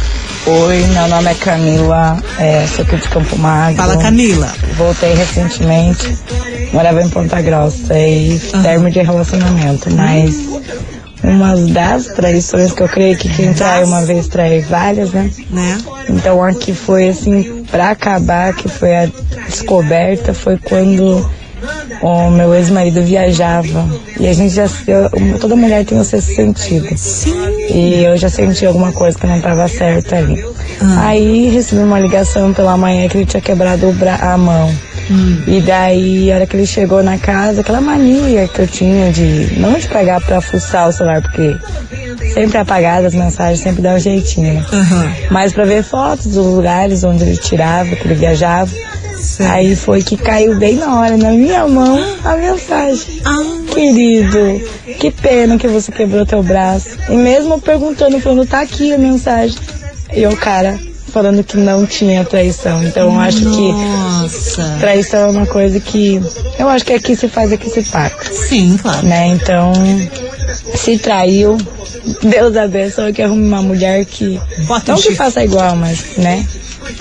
Oi, 0.48 0.78
meu 0.94 1.08
nome 1.08 1.32
é 1.32 1.34
Camila, 1.34 2.24
é, 2.38 2.68
sou 2.68 2.86
aqui 2.86 2.98
de 2.98 3.10
Campo 3.10 3.36
Magro. 3.36 3.78
Fala 3.78 3.98
Camila. 3.98 4.54
Voltei 4.78 5.16
recentemente, 5.16 6.16
morava 6.74 7.02
em 7.02 7.10
Ponta 7.10 7.42
Grossa 7.42 7.98
e 7.98 8.40
termo 8.64 8.90
de 8.90 9.00
relacionamento, 9.02 9.90
mas 9.92 10.36
umas 11.24 11.68
das 11.68 12.06
traições 12.08 12.72
que 12.72 12.82
eu 12.84 12.88
creio 12.90 13.18
que 13.18 13.30
quem 13.30 13.54
trai 13.54 13.84
uma 13.84 14.04
vez 14.06 14.28
trai 14.28 14.60
várias, 14.62 15.12
né? 15.12 15.30
Né? 15.50 15.78
Então 16.10 16.44
a 16.44 16.54
que 16.54 16.74
foi 16.74 17.10
assim, 17.10 17.64
pra 17.72 17.90
acabar, 17.92 18.54
que 18.54 18.68
foi 18.70 18.96
a 18.96 19.10
descoberta, 19.50 20.34
foi 20.34 20.58
quando 20.58 21.28
o 22.02 22.30
meu 22.30 22.54
ex-marido 22.54 23.02
viajava. 23.02 23.88
E 24.20 24.28
a 24.28 24.34
gente 24.34 24.54
já. 24.54 24.68
eu- 24.88 25.40
toda 25.40 25.56
mulher 25.56 25.84
tem 25.84 26.00
o 26.00 26.04
sexto 26.04 26.36
sentido. 26.36 26.88
E 27.74 28.04
eu 28.04 28.16
já 28.18 28.30
senti 28.30 28.66
alguma 28.66 28.92
coisa 28.92 29.18
que 29.18 29.26
não 29.26 29.38
estava 29.38 29.68
certa 29.68 30.18
ali. 30.18 30.46
Aí 31.00 31.50
recebi 31.50 31.82
uma 31.82 32.00
ligação 32.00 32.54
pela 32.54 32.78
manhã 32.78 33.08
que 33.08 33.18
ele 33.18 33.26
tinha 33.26 33.42
quebrado 33.42 33.88
a 34.22 34.38
mão. 34.38 34.72
E 35.48 35.62
daí, 35.62 36.32
a 36.32 36.36
hora 36.36 36.48
que 36.48 36.56
ele 36.56 36.66
chegou 36.66 37.04
na 37.04 37.18
casa, 37.18 37.62
aquela 37.62 37.82
mania 37.82 38.48
que 38.48 38.60
eu 38.60 38.68
tinha 38.68 39.12
de 39.12 39.60
não 39.60 39.74
de 39.78 39.88
pegar 39.88 40.20
pra 40.22 40.42
fuçar 40.42 40.90
o 40.90 40.92
celular, 40.92 41.22
porque 41.22 41.56
sempre 42.34 42.58
apagado 42.58 43.06
as 43.08 43.14
mensagens, 43.14 43.60
sempre 43.60 43.82
dá 43.82 43.94
um 43.94 44.00
jeitinho. 44.00 44.66
Aham. 44.72 45.14
Mas 45.30 45.54
pra 45.54 45.66
ver 45.66 45.84
fotos 45.84 46.28
dos 46.28 46.46
lugares 46.46 47.04
onde 47.04 47.24
ele 47.24 47.38
tirava, 47.38 47.96
que 47.96 48.08
ele 48.08 48.16
viajava. 48.16 48.72
Aí 49.50 49.76
foi 49.76 50.04
que 50.04 50.18
caiu 50.18 50.58
bem 50.58 50.76
na 50.76 51.00
hora, 51.00 51.18
na 51.18 51.32
minha 51.32 51.66
mão, 51.68 51.98
a 52.24 52.36
mensagem. 52.36 53.22
Querido, 53.74 54.62
que 55.00 55.10
pena 55.10 55.58
que 55.58 55.68
você 55.68 55.92
quebrou 55.92 56.26
teu 56.26 56.44
braço. 56.44 56.90
E 57.10 57.16
mesmo 57.16 57.60
perguntando, 57.60 58.20
falando, 58.20 58.46
tá 58.46 58.62
aqui 58.62 58.94
a 58.94 58.98
mensagem. 58.98 59.58
E 60.14 60.26
o 60.28 60.36
cara 60.36 60.78
falando 61.16 61.46
que 61.46 61.56
não 61.56 61.86
tinha 61.86 62.26
traição. 62.26 62.84
Então 62.84 63.14
eu 63.14 63.20
acho 63.22 63.40
que 63.40 63.72
Nossa. 63.72 64.78
traição 64.82 65.22
é 65.22 65.32
uma 65.32 65.46
coisa 65.46 65.80
que 65.80 66.22
eu 66.60 66.68
acho 66.68 66.84
que 66.84 66.92
aqui 66.92 67.16
se 67.16 67.30
faz, 67.30 67.54
aqui 67.54 67.70
se 67.70 67.84
paga. 67.84 68.14
Sim, 68.30 68.78
claro. 68.82 69.08
Né? 69.08 69.28
Então, 69.30 69.72
se 70.76 70.98
traiu, 70.98 71.58
Deus 72.22 72.58
abençoe 72.58 73.14
que 73.14 73.22
arrume 73.22 73.48
uma 73.48 73.62
mulher 73.62 74.04
que. 74.04 74.38
Bota 74.68 74.92
não 74.92 75.02
que 75.02 75.16
faça 75.16 75.42
igual, 75.42 75.74
mas, 75.78 76.18
né? 76.18 76.46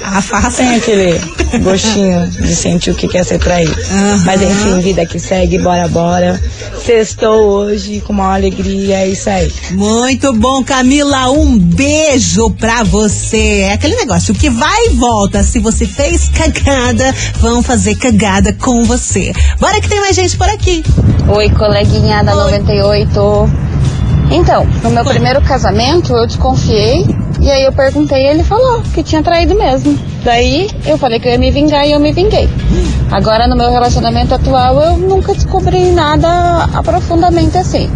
Ah, 0.03 0.23
faça. 0.23 0.63
Tem 0.63 0.77
aquele 0.77 1.21
gostinho 1.63 2.27
de 2.29 2.55
sentir 2.55 2.91
o 2.91 2.95
que 2.95 3.07
quer 3.09 3.25
ser 3.25 3.39
traído. 3.39 3.75
Aham. 3.91 4.23
Mas 4.25 4.43
enfim, 4.43 4.81
vida 4.81 5.05
que 5.07 5.19
segue, 5.19 5.59
bora, 5.59 5.89
bora. 5.89 6.41
Sextou 6.85 7.49
hoje 7.49 8.01
com 8.01 8.13
uma 8.13 8.35
alegria, 8.35 9.01
é 9.01 9.09
isso 9.09 9.29
aí. 9.29 9.53
Muito 9.73 10.33
bom, 10.33 10.63
Camila. 10.65 11.31
Um 11.31 11.59
beijo 11.59 12.51
pra 12.53 12.83
você. 12.83 13.63
É 13.63 13.73
aquele 13.73 13.97
negócio, 13.97 14.35
o 14.35 14.39
que 14.39 14.49
vai 14.51 14.87
e 14.87 14.91
volta. 14.91 15.43
Se 15.43 15.59
você 15.59 15.87
fez 15.87 16.29
cagada, 16.29 17.15
vão 17.41 17.63
fazer 17.63 17.95
cagada 17.97 18.53
com 18.53 18.85
você. 18.85 19.33
Bora 19.61 19.81
que 19.81 19.89
tem 19.89 20.01
mais 20.01 20.17
gente 20.17 20.37
por 20.37 20.49
aqui. 20.49 20.83
Oi, 21.29 21.51
coleguinha 21.51 22.23
da 22.23 22.35
98. 22.35 23.21
Então, 24.31 24.67
no 24.83 24.91
meu 24.91 25.05
primeiro 25.05 25.41
casamento 25.43 26.17
eu 26.17 26.27
desconfiei 26.27 27.05
e 27.45 27.51
aí 27.51 27.63
eu 27.63 27.73
perguntei 27.73 28.23
e 28.23 28.27
ele 28.27 28.43
falou 28.43 28.81
que 28.95 29.03
tinha 29.03 29.23
traído 29.23 29.55
mesmo. 29.55 29.99
Daí 30.25 30.71
eu 30.87 30.97
falei 30.97 31.21
que 31.21 31.29
eu 31.29 31.33
ia 31.33 31.39
me 31.39 31.51
vingar 31.51 31.87
e 31.87 31.93
eu 31.93 32.01
me 32.01 32.11
vinguei. 32.11 32.49
Agora 33.11 33.47
no 33.47 33.55
meu 33.55 33.71
relacionamento 33.71 34.35
atual 34.35 34.81
eu 34.81 34.97
nunca 34.97 35.35
descobri 35.35 35.91
nada 35.91 36.65
aprofundamente 36.73 37.59
assim. 37.59 37.91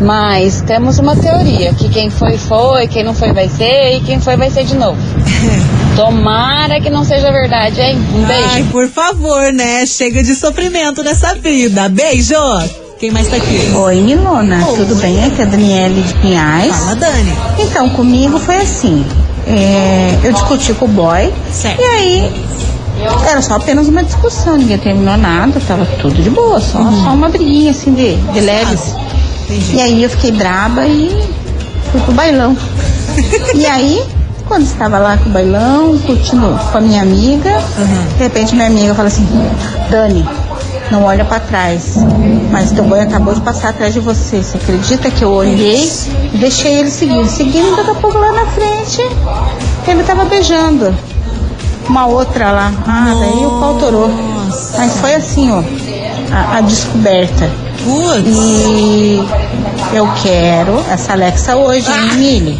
Mas 0.00 0.62
temos 0.62 1.00
uma 1.00 1.16
teoria 1.16 1.74
que 1.74 1.88
quem 1.88 2.10
foi 2.10 2.38
foi, 2.38 2.86
quem 2.86 3.02
não 3.02 3.12
foi 3.12 3.32
vai 3.32 3.48
ser 3.48 3.96
e 3.96 4.00
quem 4.02 4.20
foi 4.20 4.36
vai 4.36 4.50
ser 4.50 4.64
de 4.64 4.76
novo. 4.76 4.98
Tomara 5.96 6.80
que 6.80 6.88
não 6.88 7.04
seja 7.04 7.32
verdade, 7.32 7.80
hein? 7.80 7.98
Um 8.14 8.24
beijo. 8.24 8.48
Ai, 8.52 8.64
por 8.70 8.88
favor, 8.88 9.52
né? 9.52 9.84
Chega 9.84 10.22
de 10.22 10.34
sofrimento 10.36 11.02
nessa 11.02 11.34
vida. 11.34 11.88
Beijo. 11.88 12.34
Quem 13.02 13.10
mais 13.10 13.26
tá 13.26 13.34
aqui? 13.34 13.72
Oi, 13.74 14.00
Milona, 14.00 14.64
tudo 14.76 14.94
bem? 14.94 15.24
Aqui 15.24 15.40
é 15.40 15.44
a 15.44 15.48
Daniele 15.48 16.02
de 16.02 16.14
Pinhais. 16.20 16.72
Fala, 16.72 16.94
Dani. 16.94 17.36
Então, 17.58 17.88
comigo 17.88 18.38
foi 18.38 18.58
assim. 18.58 19.04
é, 19.44 20.20
eu 20.22 20.32
discuti 20.32 20.72
com 20.74 20.84
o 20.84 20.88
boy. 20.88 21.34
Certo. 21.50 21.80
E 21.80 21.84
aí, 21.84 22.32
era 23.28 23.42
só 23.42 23.56
apenas 23.56 23.88
uma 23.88 24.04
discussão, 24.04 24.56
ninguém 24.56 24.78
terminou 24.78 25.16
nada, 25.16 25.60
tava 25.66 25.84
tudo 26.00 26.14
de 26.22 26.30
boa, 26.30 26.60
só, 26.60 26.78
Uhum. 26.78 27.02
só 27.02 27.10
uma 27.10 27.28
briguinha 27.28 27.72
assim 27.72 27.92
de, 27.92 28.14
de 28.14 28.38
leves. 28.38 28.94
E 29.72 29.80
aí 29.80 30.04
eu 30.04 30.08
fiquei 30.08 30.30
braba 30.30 30.86
e 30.86 31.10
fui 31.90 32.00
pro 32.02 32.12
bailão. 32.12 32.56
e 33.52 33.66
aí, 33.66 34.00
quando 34.46 34.62
estava 34.62 34.98
lá 34.98 35.16
com 35.16 35.28
o 35.28 35.32
bailão, 35.32 35.98
curtindo 36.06 36.56
com 36.70 36.78
a 36.78 36.80
minha 36.80 37.02
amiga, 37.02 37.50
de 38.16 38.22
repente 38.22 38.54
minha 38.54 38.68
amiga 38.68 38.94
fala 38.94 39.08
assim, 39.08 39.26
Dani, 39.90 40.24
não 40.92 41.04
olha 41.04 41.24
pra 41.24 41.40
trás. 41.40 41.96
Mas 42.50 42.70
teu 42.70 42.84
boy 42.84 43.00
acabou 43.00 43.34
de 43.34 43.40
passar 43.40 43.70
atrás 43.70 43.94
de 43.94 44.00
você. 44.00 44.42
Você 44.42 44.58
acredita 44.58 45.10
que 45.10 45.24
eu 45.24 45.30
olhei 45.30 45.90
deixei 46.34 46.78
ele 46.78 46.90
seguir? 46.90 47.26
Seguindo, 47.28 47.74
daqui 47.74 47.90
a 47.90 47.94
pouco 47.94 48.18
lá 48.18 48.30
na 48.32 48.46
frente, 48.46 49.00
ele 49.88 50.04
tava 50.04 50.26
beijando 50.26 50.94
uma 51.88 52.06
outra 52.06 52.52
lá. 52.52 52.72
Ah, 52.86 53.16
daí 53.18 53.46
o 53.46 53.58
pau 53.58 53.74
torou. 53.78 54.10
Mas 54.76 54.98
foi 54.98 55.14
assim, 55.14 55.50
ó, 55.50 55.62
a, 56.30 56.58
a 56.58 56.60
descoberta. 56.60 57.50
E 57.84 59.18
Eu 59.92 60.08
quero 60.22 60.78
essa 60.88 61.12
Alexa 61.12 61.56
hoje, 61.56 61.90
hein, 61.90 62.16
Mili? 62.16 62.58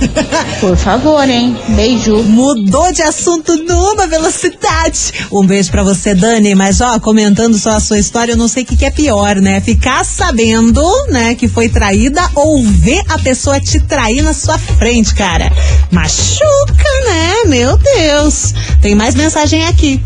Por 0.60 0.76
favor, 0.76 1.28
hein? 1.28 1.56
Beijo. 1.68 2.22
Mudou 2.24 2.92
de 2.92 3.02
assunto 3.02 3.56
numa 3.56 4.06
velocidade. 4.06 5.12
Um 5.30 5.46
beijo 5.46 5.70
pra 5.70 5.84
você, 5.84 6.14
Dani. 6.14 6.54
Mas, 6.54 6.80
ó, 6.80 6.98
comentando 6.98 7.56
só 7.56 7.70
a 7.70 7.80
sua 7.80 7.98
história, 7.98 8.32
eu 8.32 8.36
não 8.36 8.48
sei 8.48 8.64
o 8.64 8.66
que, 8.66 8.76
que 8.76 8.84
é 8.84 8.90
pior, 8.90 9.36
né? 9.36 9.60
Ficar 9.60 10.04
sabendo, 10.04 10.82
né, 11.08 11.34
que 11.36 11.46
foi 11.48 11.68
traída 11.68 12.20
ou 12.34 12.62
ver 12.62 13.02
a 13.08 13.18
pessoa 13.18 13.60
te 13.60 13.80
trair 13.80 14.22
na 14.22 14.32
sua 14.32 14.58
frente, 14.58 15.14
cara. 15.14 15.50
Machuca, 15.90 16.90
né? 17.06 17.44
Meu 17.46 17.78
Deus. 17.78 18.52
Tem 18.80 18.94
mais 18.94 19.14
mensagem 19.14 19.64
aqui. 19.66 20.00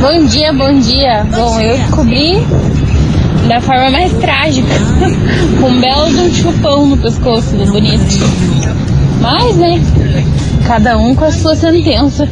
Bom 0.00 0.26
dia, 0.26 0.52
bom 0.52 0.80
dia. 0.80 1.24
Bom, 1.30 1.60
eu 1.60 1.78
descobri 1.78 2.44
da 3.48 3.60
forma 3.60 3.90
mais 3.90 4.12
trágica, 4.14 4.68
com 5.60 5.68
um 5.68 5.80
belo 5.80 6.08
de 6.10 6.20
um 6.20 6.34
chupão 6.34 6.86
no 6.86 6.96
pescoço 6.96 7.56
do 7.56 7.66
bonito. 7.66 8.02
Mas, 9.20 9.56
né, 9.56 9.80
cada 10.66 10.96
um 10.98 11.14
com 11.14 11.24
a 11.24 11.32
sua 11.32 11.54
sentença. 11.54 12.28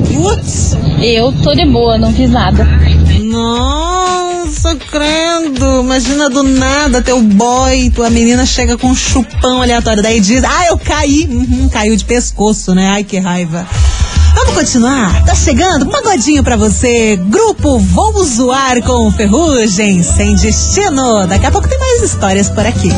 Eu 1.02 1.32
tô 1.32 1.54
de 1.54 1.64
boa, 1.66 1.98
não 1.98 2.12
fiz 2.12 2.30
nada. 2.30 2.66
Nossa, 3.22 4.74
credo. 4.74 5.80
Imagina 5.82 6.28
do 6.28 6.42
nada 6.42 7.00
teu 7.00 7.20
boy, 7.20 7.90
tua 7.90 8.10
menina 8.10 8.44
chega 8.44 8.76
com 8.76 8.88
um 8.88 8.94
chupão 8.94 9.62
aleatório. 9.62 10.02
Daí 10.02 10.20
diz, 10.20 10.42
ah, 10.42 10.66
eu 10.68 10.78
caí. 10.78 11.28
Uhum, 11.30 11.68
caiu 11.68 11.94
de 11.94 12.04
pescoço, 12.04 12.74
né? 12.74 12.88
Ai, 12.88 13.04
que 13.04 13.18
raiva. 13.18 13.66
Vamos 14.40 14.54
continuar? 14.54 15.22
Tá 15.26 15.34
chegando? 15.34 15.86
Pagodinho 15.86 16.42
pra 16.42 16.56
você. 16.56 17.16
Grupo 17.16 17.78
Vou 17.78 18.24
Zoar 18.24 18.82
com 18.82 19.12
Ferrugem, 19.12 20.02
sem 20.02 20.34
destino. 20.34 21.26
Daqui 21.26 21.44
a 21.44 21.50
pouco 21.50 21.68
tem 21.68 21.78
mais 21.78 22.02
histórias 22.02 22.48
por 22.48 22.64
aqui. 22.64 22.88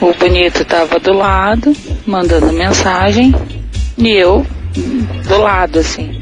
O 0.00 0.12
bonito 0.14 0.64
tava 0.64 0.98
do 1.00 1.12
lado, 1.12 1.74
mandando 2.06 2.52
mensagem, 2.52 3.34
e 3.98 4.08
eu 4.10 4.46
do 5.26 5.38
lado, 5.38 5.80
assim. 5.80 6.20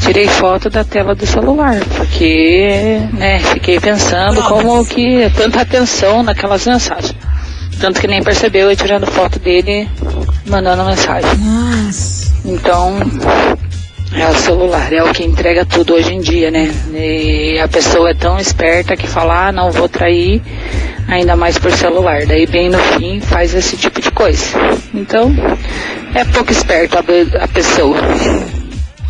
Tirei 0.00 0.28
foto 0.28 0.68
da 0.70 0.84
tela 0.84 1.14
do 1.14 1.26
celular, 1.26 1.80
porque, 1.96 3.00
né, 3.14 3.38
fiquei 3.38 3.80
pensando 3.80 4.42
como 4.42 4.84
que 4.84 5.30
tanta 5.36 5.62
atenção 5.62 6.22
naquelas 6.22 6.66
mensagens. 6.66 7.14
Tanto 7.80 8.00
que 8.00 8.06
nem 8.06 8.22
percebeu 8.22 8.70
eu 8.70 8.76
tirando 8.76 9.06
foto 9.06 9.38
dele, 9.38 9.88
mandando 10.46 10.84
mensagem. 10.84 11.30
Então, 12.44 12.98
é 14.16 14.28
o 14.28 14.34
celular, 14.34 14.92
é 14.92 15.02
o 15.02 15.12
que 15.12 15.24
entrega 15.24 15.64
tudo 15.66 15.94
hoje 15.94 16.12
em 16.12 16.20
dia, 16.20 16.50
né? 16.50 16.72
E 16.92 17.58
a 17.58 17.66
pessoa 17.66 18.10
é 18.10 18.14
tão 18.14 18.38
esperta 18.38 18.96
que 18.96 19.06
fala, 19.06 19.48
ah, 19.48 19.52
não 19.52 19.72
vou 19.72 19.88
trair, 19.88 20.40
ainda 21.08 21.34
mais 21.36 21.58
por 21.58 21.72
celular. 21.72 22.24
Daí 22.26 22.46
bem 22.46 22.68
no 22.68 22.78
fim 22.78 23.20
faz 23.20 23.54
esse 23.54 23.76
tipo 23.76 24.00
de 24.00 24.10
coisa. 24.10 24.44
Então, 24.94 25.34
é 26.14 26.24
pouco 26.24 26.52
esperto 26.52 26.96
a, 26.96 27.44
a 27.44 27.48
pessoa. 27.48 27.96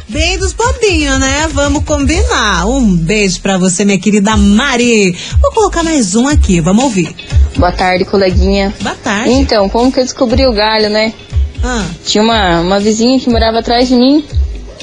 Bem 0.08 0.38
dos 0.38 0.52
bobinhos, 0.52 1.18
né? 1.18 1.48
Vamos 1.52 1.84
combinar. 1.84 2.66
Um 2.66 2.96
beijo 2.96 3.40
pra 3.40 3.58
você, 3.58 3.84
minha 3.84 3.98
querida 3.98 4.36
Mari. 4.36 5.16
Vou 5.40 5.50
colocar 5.50 5.82
mais 5.82 6.14
um 6.14 6.28
aqui, 6.28 6.60
vamos 6.60 6.84
ouvir. 6.84 7.14
Boa 7.56 7.72
tarde, 7.72 8.04
coleguinha. 8.04 8.72
Boa 8.80 8.94
tarde. 8.94 9.30
Então, 9.32 9.68
como 9.68 9.92
que 9.92 10.00
eu 10.00 10.04
descobri 10.04 10.46
o 10.46 10.52
galho, 10.52 10.88
né? 10.88 11.12
Ah. 11.62 11.84
Tinha 12.04 12.22
uma, 12.22 12.60
uma 12.60 12.78
vizinha 12.80 13.18
que 13.18 13.28
morava 13.28 13.58
atrás 13.58 13.88
de 13.88 13.96
mim, 13.96 14.24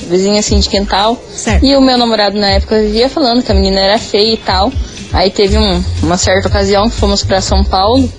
vizinha 0.09 0.39
assim 0.39 0.59
de 0.59 0.69
quintal. 0.69 1.17
E 1.63 1.75
o 1.75 1.81
meu 1.81 1.97
namorado 1.97 2.37
na 2.37 2.47
época 2.51 2.81
vivia 2.81 3.09
falando 3.09 3.43
que 3.43 3.51
a 3.51 3.55
menina 3.55 3.79
era 3.79 3.97
feia 3.99 4.33
e 4.33 4.37
tal. 4.37 4.71
Aí 5.13 5.29
teve 5.29 5.57
um- 5.57 5.83
uma 6.03 6.17
certa 6.17 6.47
ocasião 6.47 6.89
que 6.89 6.95
fomos 6.95 7.23
pra 7.23 7.41
São 7.41 7.63
Paulo 7.63 8.11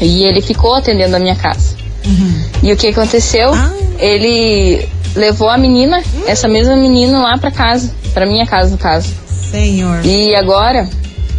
e 0.00 0.24
ele 0.24 0.40
ficou 0.40 0.74
atendendo 0.74 1.16
a 1.16 1.18
minha 1.18 1.36
casa. 1.36 1.76
E 2.62 2.72
o 2.72 2.76
que 2.76 2.88
aconteceu? 2.88 3.52
Ele 3.98 4.88
levou 5.14 5.48
a 5.48 5.58
menina, 5.58 6.02
essa 6.26 6.48
mesma 6.48 6.76
menina 6.76 7.18
lá 7.18 7.36
pra 7.38 7.50
casa, 7.50 7.92
pra 8.14 8.24
minha 8.26 8.46
casa 8.46 8.70
no 8.70 8.78
caso. 8.78 9.12
Senhor. 9.50 10.04
E 10.04 10.34
agora, 10.34 10.88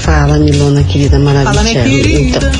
Fala, 0.00 0.38
Milona, 0.38 0.82
querida 0.82 1.18
maravilhosa. 1.18 1.58
Fala, 1.58 1.68
minha 1.68 1.84
querida. 1.84 2.38
Então, 2.38 2.50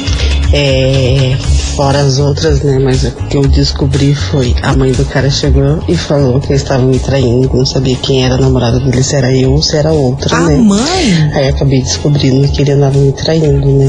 é, 0.53 1.37
fora 1.75 2.01
as 2.01 2.19
outras, 2.19 2.63
né? 2.63 2.79
Mas 2.79 3.03
o 3.05 3.11
que 3.13 3.37
eu 3.37 3.43
descobri 3.43 4.15
foi 4.15 4.55
a 4.63 4.77
mãe 4.77 4.93
do 4.93 5.05
cara 5.07 5.31
chegou 5.31 5.83
e 5.89 5.97
falou 5.97 6.41
que 6.41 6.49
eles 6.53 6.63
estavam 6.63 6.87
me 6.87 6.99
traindo, 6.99 7.49
não 7.57 7.67
sabia 7.67 7.97
quem 7.97 8.25
era 8.25 8.35
a 8.35 8.39
namorada 8.39 8.79
dele, 8.81 9.03
se 9.03 9.17
era 9.17 9.35
eu 9.35 9.53
ou 9.53 9.63
se 9.63 9.77
era 9.77 9.93
outra, 9.93 10.37
A 10.37 10.41
né? 10.43 10.57
mãe? 10.59 11.31
Aí 11.35 11.49
eu 11.49 11.55
acabei 11.55 11.81
descobrindo 11.81 12.47
que 12.49 12.63
ele 12.63 12.73
andava 12.73 12.99
me 12.99 13.13
traindo, 13.13 13.67
né? 13.67 13.87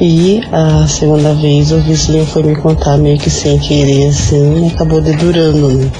E 0.00 0.40
a 0.52 0.86
segunda 0.86 1.34
vez 1.34 1.72
o 1.72 1.80
vizinho 1.80 2.24
foi 2.24 2.44
me 2.44 2.54
contar 2.54 2.96
meio 2.98 3.18
que 3.18 3.28
sem 3.28 3.58
querer 3.58 4.08
assim, 4.08 4.66
e 4.66 4.68
acabou 4.68 5.00
dedurando, 5.00 5.68
né? 5.68 5.90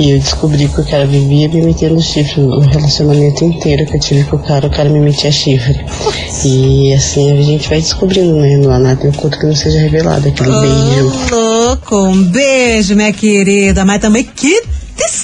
E 0.00 0.12
eu 0.12 0.18
descobri 0.18 0.68
que 0.68 0.80
o 0.80 0.84
cara 0.84 1.04
vivia 1.04 1.48
me 1.48 1.62
metendo 1.62 2.00
chifre 2.00 2.40
no 2.40 2.60
relacionamento 2.60 3.44
inteiro 3.44 3.84
que 3.84 3.96
eu 3.96 4.00
tive 4.00 4.24
com 4.24 4.36
o 4.36 4.38
cara, 4.38 4.66
o 4.66 4.70
cara 4.70 4.88
me 4.88 5.00
metia 5.00 5.30
chifre. 5.30 5.84
E 6.44 6.94
assim 6.94 7.30
a 7.30 7.42
gente 7.42 7.68
vai 7.68 7.78
descobrindo, 7.78 8.34
né? 8.36 8.56
Não 8.56 8.70
há 8.70 8.78
nada 8.78 9.08
oculto 9.08 9.38
que 9.38 9.46
não 9.46 9.54
seja 9.54 9.80
revelado, 9.80 10.28
aquele 10.28 10.50
beijo. 10.50 11.12
Louco, 11.30 11.96
um 12.06 12.22
beijo, 12.24 12.96
minha 12.96 13.12
querida. 13.12 13.84
Mas 13.84 14.00
também 14.00 14.24
que 14.24 14.62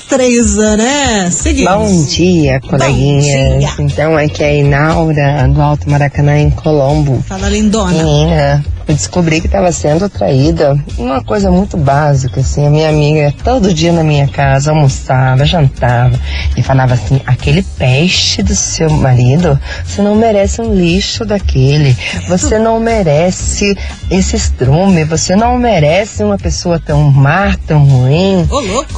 destreza, 0.09 0.77
né? 0.77 1.31
Seguimos. 1.31 1.71
Bom 1.71 2.05
dia, 2.07 2.61
coleguinhas. 2.61 3.79
Então, 3.79 4.17
aqui 4.17 4.43
é 4.43 4.49
a 4.49 4.55
Inaura, 4.55 5.49
do 5.49 5.61
Alto 5.61 5.91
Maracanã, 5.91 6.39
em 6.39 6.51
Colombo. 6.51 7.23
Fala, 7.27 7.51
lindona. 7.51 7.93
Menina, 7.93 8.65
eu 8.89 8.95
descobri 8.95 9.41
que 9.41 9.47
estava 9.47 9.71
sendo 9.71 10.09
traída. 10.09 10.77
Uma 10.97 11.23
coisa 11.23 11.51
muito 11.51 11.77
básica, 11.77 12.41
assim. 12.41 12.67
A 12.67 12.71
minha 12.71 12.89
amiga 12.89 13.35
todo 13.45 13.73
dia 13.75 13.93
na 13.93 14.03
minha 14.03 14.27
casa 14.27 14.71
almoçava, 14.71 15.45
jantava 15.45 16.19
e 16.57 16.63
falava 16.63 16.95
assim: 16.95 17.21
aquele 17.27 17.63
peste 17.63 18.43
do 18.43 18.55
seu 18.55 18.89
marido, 18.91 19.61
você 19.85 20.01
não 20.01 20.15
merece 20.15 20.63
um 20.63 20.75
lixo 20.75 21.25
daquele. 21.27 21.95
Você 22.29 22.59
não 22.59 22.81
merece 22.81 23.77
esse 24.11 24.37
estrume. 24.37 25.05
Você 25.05 25.37
não 25.37 25.59
merece 25.59 26.25
uma 26.25 26.39
pessoa 26.39 26.81
tão 26.81 27.11
má, 27.11 27.55
tão 27.67 27.85
ruim, 27.85 28.49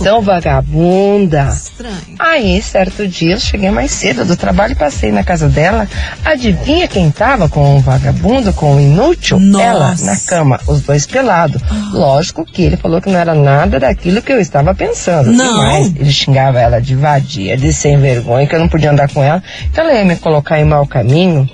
tão 0.02 0.22
vagabunda. 0.22 1.48
Aí, 2.18 2.62
certo 2.62 3.08
dia, 3.08 3.34
eu 3.34 3.40
cheguei 3.40 3.70
mais 3.70 3.90
cedo 3.90 4.24
do 4.24 4.36
trabalho 4.36 4.72
e 4.72 4.76
passei 4.76 5.10
na 5.10 5.24
casa 5.24 5.48
dela. 5.48 5.88
Adivinha 6.24 6.86
quem 6.86 7.10
tava 7.10 7.48
com 7.48 7.76
o 7.76 7.80
vagabundo, 7.80 8.52
com 8.52 8.76
o 8.76 8.80
inútil? 8.80 9.38
Ela, 9.60 9.79
na 10.02 10.16
cama, 10.26 10.60
os 10.66 10.82
dois 10.82 11.06
pelados. 11.06 11.60
Lógico 11.92 12.44
que 12.44 12.62
ele 12.62 12.76
falou 12.76 13.00
que 13.00 13.10
não 13.10 13.18
era 13.18 13.34
nada 13.34 13.80
daquilo 13.80 14.22
que 14.22 14.32
eu 14.32 14.40
estava 14.40 14.74
pensando. 14.74 15.32
Não. 15.32 15.56
Mas 15.58 15.86
ele 15.96 16.10
xingava 16.12 16.60
ela 16.60 16.80
de 16.80 16.94
vadia, 16.94 17.56
de 17.56 17.72
sem 17.72 17.98
vergonha, 17.98 18.46
que 18.46 18.54
eu 18.54 18.60
não 18.60 18.68
podia 18.68 18.90
andar 18.90 19.10
com 19.12 19.22
ela, 19.22 19.42
que 19.72 19.80
ela 19.80 19.92
ia 19.92 20.04
me 20.04 20.16
colocar 20.16 20.60
em 20.60 20.64
mau 20.64 20.86
caminho. 20.86 21.48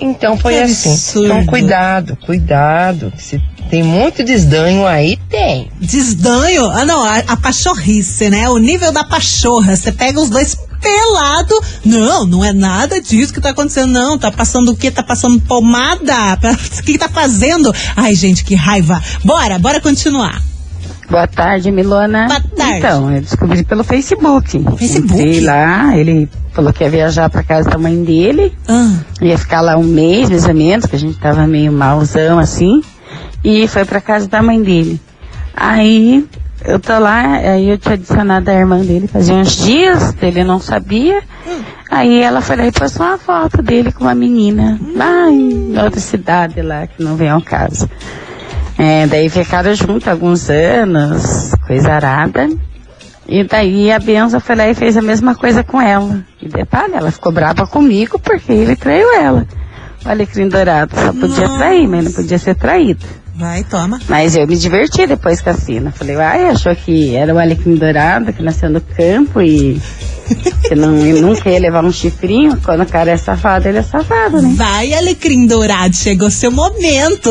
Então 0.00 0.36
foi 0.36 0.54
Que 0.54 0.60
assim. 0.62 0.90
absurdo. 0.92 1.26
Então 1.26 1.46
cuidado, 1.46 2.16
cuidado. 2.26 3.12
Se 3.16 3.40
tem 3.70 3.82
muito 3.82 4.22
desdanho 4.22 4.86
aí, 4.86 5.16
tem. 5.30 5.70
Desdanho? 5.80 6.66
Ah, 6.70 6.84
não, 6.84 7.02
a, 7.02 7.18
a 7.28 7.36
pachorrice, 7.36 8.28
né? 8.28 8.48
O 8.48 8.58
nível 8.58 8.92
da 8.92 9.04
pachorra. 9.04 9.74
Você 9.74 9.90
pega 9.92 10.20
os 10.20 10.28
dois 10.28 10.56
pelado. 10.84 11.60
Não, 11.84 12.26
não 12.26 12.44
é 12.44 12.52
nada 12.52 13.00
disso 13.00 13.32
que 13.32 13.40
tá 13.40 13.50
acontecendo, 13.50 13.90
não. 13.90 14.18
Tá 14.18 14.30
passando 14.30 14.72
o 14.72 14.76
quê? 14.76 14.90
Tá 14.90 15.02
passando 15.02 15.40
pomada? 15.40 16.14
O 16.44 16.82
que 16.84 16.98
tá 16.98 17.08
fazendo? 17.08 17.72
Ai, 17.96 18.14
gente, 18.14 18.44
que 18.44 18.54
raiva. 18.54 19.00
Bora, 19.24 19.58
bora 19.58 19.80
continuar. 19.80 20.42
Boa 21.08 21.26
tarde, 21.26 21.70
Milona. 21.70 22.26
Boa 22.26 22.40
tarde. 22.40 22.78
Então, 22.78 23.10
eu 23.10 23.20
descobri 23.20 23.64
pelo 23.64 23.84
Facebook. 23.84 24.50
Facebook? 24.78 25.14
Entrei 25.14 25.40
lá, 25.40 25.96
ele 25.96 26.28
falou 26.52 26.72
que 26.72 26.84
ia 26.84 26.90
viajar 26.90 27.30
pra 27.30 27.42
casa 27.42 27.70
da 27.70 27.78
mãe 27.78 28.02
dele. 28.04 28.52
Ah. 28.68 28.92
Ia 29.22 29.38
ficar 29.38 29.60
lá 29.60 29.76
um 29.76 29.84
mês, 29.84 30.28
mais 30.28 30.46
ou 30.46 30.54
menos, 30.54 30.86
que 30.86 30.96
a 30.96 30.98
gente 30.98 31.18
tava 31.18 31.46
meio 31.46 31.72
malzão 31.72 32.38
assim. 32.38 32.82
E 33.42 33.66
foi 33.68 33.84
pra 33.84 34.00
casa 34.00 34.28
da 34.28 34.42
mãe 34.42 34.62
dele. 34.62 35.00
Aí 35.54 36.26
eu 36.64 36.80
tô 36.80 36.98
lá, 36.98 37.34
aí 37.36 37.68
eu 37.68 37.78
tinha 37.78 37.94
adicionado 37.94 38.50
a 38.50 38.54
irmã 38.54 38.80
dele 38.80 39.06
fazia 39.06 39.34
uns 39.34 39.56
dias, 39.56 40.14
ele 40.22 40.44
não 40.44 40.58
sabia. 40.58 41.22
Aí 41.90 42.22
ela 42.22 42.40
foi 42.40 42.56
lá 42.56 42.66
e 42.66 42.72
postou 42.72 43.06
uma 43.06 43.18
foto 43.18 43.62
dele 43.62 43.92
com 43.92 44.04
uma 44.04 44.14
menina 44.14 44.80
lá 44.96 45.30
em 45.30 45.78
outra 45.78 46.00
cidade 46.00 46.62
lá, 46.62 46.86
que 46.86 47.02
não 47.02 47.16
vem 47.16 47.28
ao 47.28 47.42
caso. 47.42 47.88
É, 48.78 49.06
daí 49.06 49.28
ficaram 49.28 49.74
juntos 49.74 50.08
alguns 50.08 50.50
anos, 50.50 51.52
coisa 51.66 51.92
arada. 51.92 52.48
E 53.28 53.44
daí 53.44 53.92
a 53.92 53.98
Benza 53.98 54.40
foi 54.40 54.56
lá 54.56 54.68
e 54.68 54.74
fez 54.74 54.96
a 54.96 55.02
mesma 55.02 55.34
coisa 55.34 55.62
com 55.62 55.80
ela. 55.80 56.24
E 56.42 56.48
detalhe, 56.48 56.94
ela 56.94 57.10
ficou 57.10 57.32
brava 57.32 57.66
comigo 57.66 58.18
porque 58.18 58.52
ele 58.52 58.74
traiu 58.74 59.12
ela. 59.14 59.46
O 60.04 60.08
alecrim 60.08 60.48
dourado 60.48 60.94
só 60.94 61.12
podia 61.12 61.48
trair, 61.50 61.88
mas 61.88 62.04
não 62.04 62.12
podia 62.12 62.38
ser 62.38 62.54
traído. 62.54 63.04
Vai, 63.34 63.64
toma. 63.64 64.00
Mas 64.08 64.36
eu 64.36 64.46
me 64.46 64.56
diverti 64.56 65.06
depois 65.06 65.40
com 65.40 65.50
a 65.50 65.54
Sina. 65.54 65.90
Falei, 65.90 66.16
ai, 66.16 66.48
achou 66.48 66.74
que 66.74 67.16
era 67.16 67.34
o 67.34 67.38
alecrim 67.38 67.74
dourado 67.74 68.32
que 68.32 68.42
nasceu 68.42 68.70
no 68.70 68.80
campo 68.80 69.42
e 69.42 69.80
que 70.68 70.74
não, 70.74 70.92
nunca 70.92 71.50
ia 71.50 71.58
levar 71.58 71.84
um 71.84 71.92
chifrinho. 71.92 72.58
Quando 72.64 72.82
o 72.82 72.86
cara 72.86 73.10
é 73.10 73.16
safado, 73.16 73.68
ele 73.68 73.78
é 73.78 73.82
safado, 73.82 74.40
né? 74.40 74.54
Vai, 74.56 74.94
Alecrim 74.94 75.46
Dourado, 75.46 75.94
chegou 75.94 76.30
seu 76.30 76.50
momento. 76.50 77.30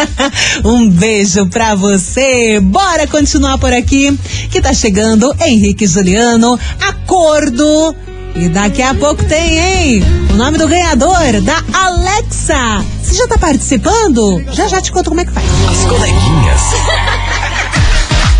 um 0.64 0.88
beijo 0.88 1.46
pra 1.46 1.74
você. 1.74 2.60
Bora 2.60 3.06
continuar 3.06 3.58
por 3.58 3.72
aqui, 3.72 4.16
que 4.50 4.60
tá 4.60 4.72
chegando 4.72 5.34
Henrique 5.40 5.86
Juliano, 5.86 6.58
Acordo. 6.80 7.96
E 8.34 8.48
daqui 8.48 8.82
a 8.82 8.94
pouco 8.94 9.24
tem, 9.24 9.58
hein? 9.58 10.04
O 10.30 10.34
nome 10.34 10.56
do 10.58 10.68
ganhador, 10.68 11.40
da 11.42 11.62
Alexa. 11.72 12.84
Você 13.02 13.14
já 13.14 13.26
tá 13.26 13.38
participando? 13.38 14.42
Já 14.52 14.68
já 14.68 14.80
te 14.80 14.92
conto 14.92 15.10
como 15.10 15.20
é 15.20 15.24
que 15.24 15.32
faz. 15.32 15.46
As 15.68 15.84
coleguinhas. 15.86 16.62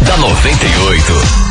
da 0.06 0.16
98. 0.16 1.49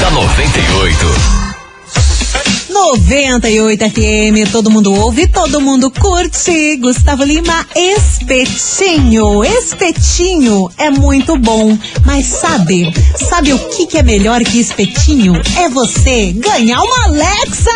da 0.00 0.10
98. 0.10 1.45
98 2.76 3.84
FM, 3.90 4.52
todo 4.52 4.70
mundo 4.70 4.92
ouve, 4.92 5.26
todo 5.26 5.62
mundo 5.62 5.90
curte. 5.90 6.76
Gustavo 6.76 7.24
Lima, 7.24 7.66
espetinho. 7.74 9.42
Espetinho 9.42 10.70
é 10.76 10.90
muito 10.90 11.38
bom, 11.38 11.76
mas 12.04 12.26
sabe, 12.26 12.92
sabe 13.16 13.54
o 13.54 13.58
que, 13.70 13.86
que 13.86 13.96
é 13.96 14.02
melhor 14.02 14.44
que 14.44 14.60
espetinho? 14.60 15.40
É 15.56 15.70
você 15.70 16.32
ganhar 16.32 16.82
uma 16.82 17.04
Alexa! 17.06 17.70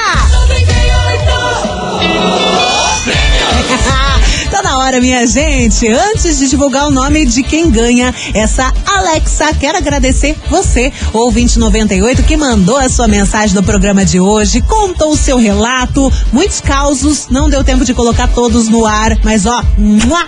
Tá 4.50 4.62
na 4.62 4.78
hora, 4.78 5.00
minha 5.00 5.24
gente. 5.28 5.86
Antes 5.86 6.38
de 6.38 6.48
divulgar 6.48 6.88
o 6.88 6.90
nome 6.90 7.24
de 7.24 7.40
quem 7.44 7.70
ganha 7.70 8.12
essa 8.34 8.72
Alexa, 8.84 9.54
quero 9.54 9.78
agradecer 9.78 10.36
você, 10.50 10.92
ouvinte 11.12 11.56
98, 11.56 12.24
que 12.24 12.36
mandou 12.36 12.76
a 12.76 12.88
sua 12.88 13.06
mensagem 13.06 13.54
no 13.54 13.62
programa 13.62 14.04
de 14.04 14.18
hoje, 14.18 14.60
contou 14.62 15.12
o 15.12 15.16
seu 15.16 15.38
relato, 15.38 16.12
muitos 16.32 16.60
causos, 16.60 17.28
não 17.30 17.48
deu 17.48 17.62
tempo 17.62 17.84
de 17.84 17.94
colocar 17.94 18.26
todos 18.26 18.68
no 18.68 18.84
ar, 18.84 19.16
mas 19.22 19.46
ó, 19.46 19.62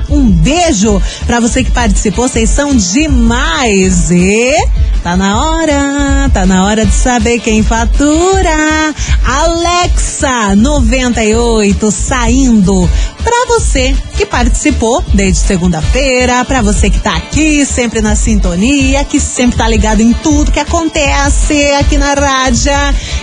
um 0.09 0.31
beijo 0.31 1.03
para 1.27 1.41
você 1.41 1.65
que 1.65 1.73
participou, 1.73 2.29
vocês 2.29 2.49
são 2.49 2.77
demais. 2.77 4.11
E 4.13 4.55
tá 5.03 5.17
na 5.17 5.45
hora, 5.45 6.31
tá 6.33 6.47
na 6.47 6.65
hora 6.65 6.87
de 6.87 6.95
saber 6.95 7.41
quem 7.41 7.65
fatura. 7.65 8.95
Alexa 9.25 10.55
98 10.55 11.91
saindo 11.91 12.89
para 13.23 13.47
você 13.49 13.95
que 14.23 14.27
participou 14.27 15.03
desde 15.13 15.41
segunda-feira, 15.41 16.45
para 16.45 16.63
você 16.63 16.89
que 16.89 17.01
tá 17.01 17.17
aqui 17.17 17.67
sempre 17.67 18.01
na 18.01 18.15
sintonia, 18.15 19.05
que 19.05 19.19
sempre 19.19 19.59
tá 19.59 19.67
ligado 19.67 20.01
em 20.01 20.13
tudo 20.13 20.53
que 20.53 20.61
acontece 20.61 21.73
aqui 21.73 21.99
na 21.99 22.15
rádio. 22.15 22.71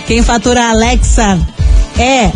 Quem 0.06 0.22
fatura 0.22 0.62
a 0.62 0.72
Alexa 0.72 1.38
é 1.98 2.30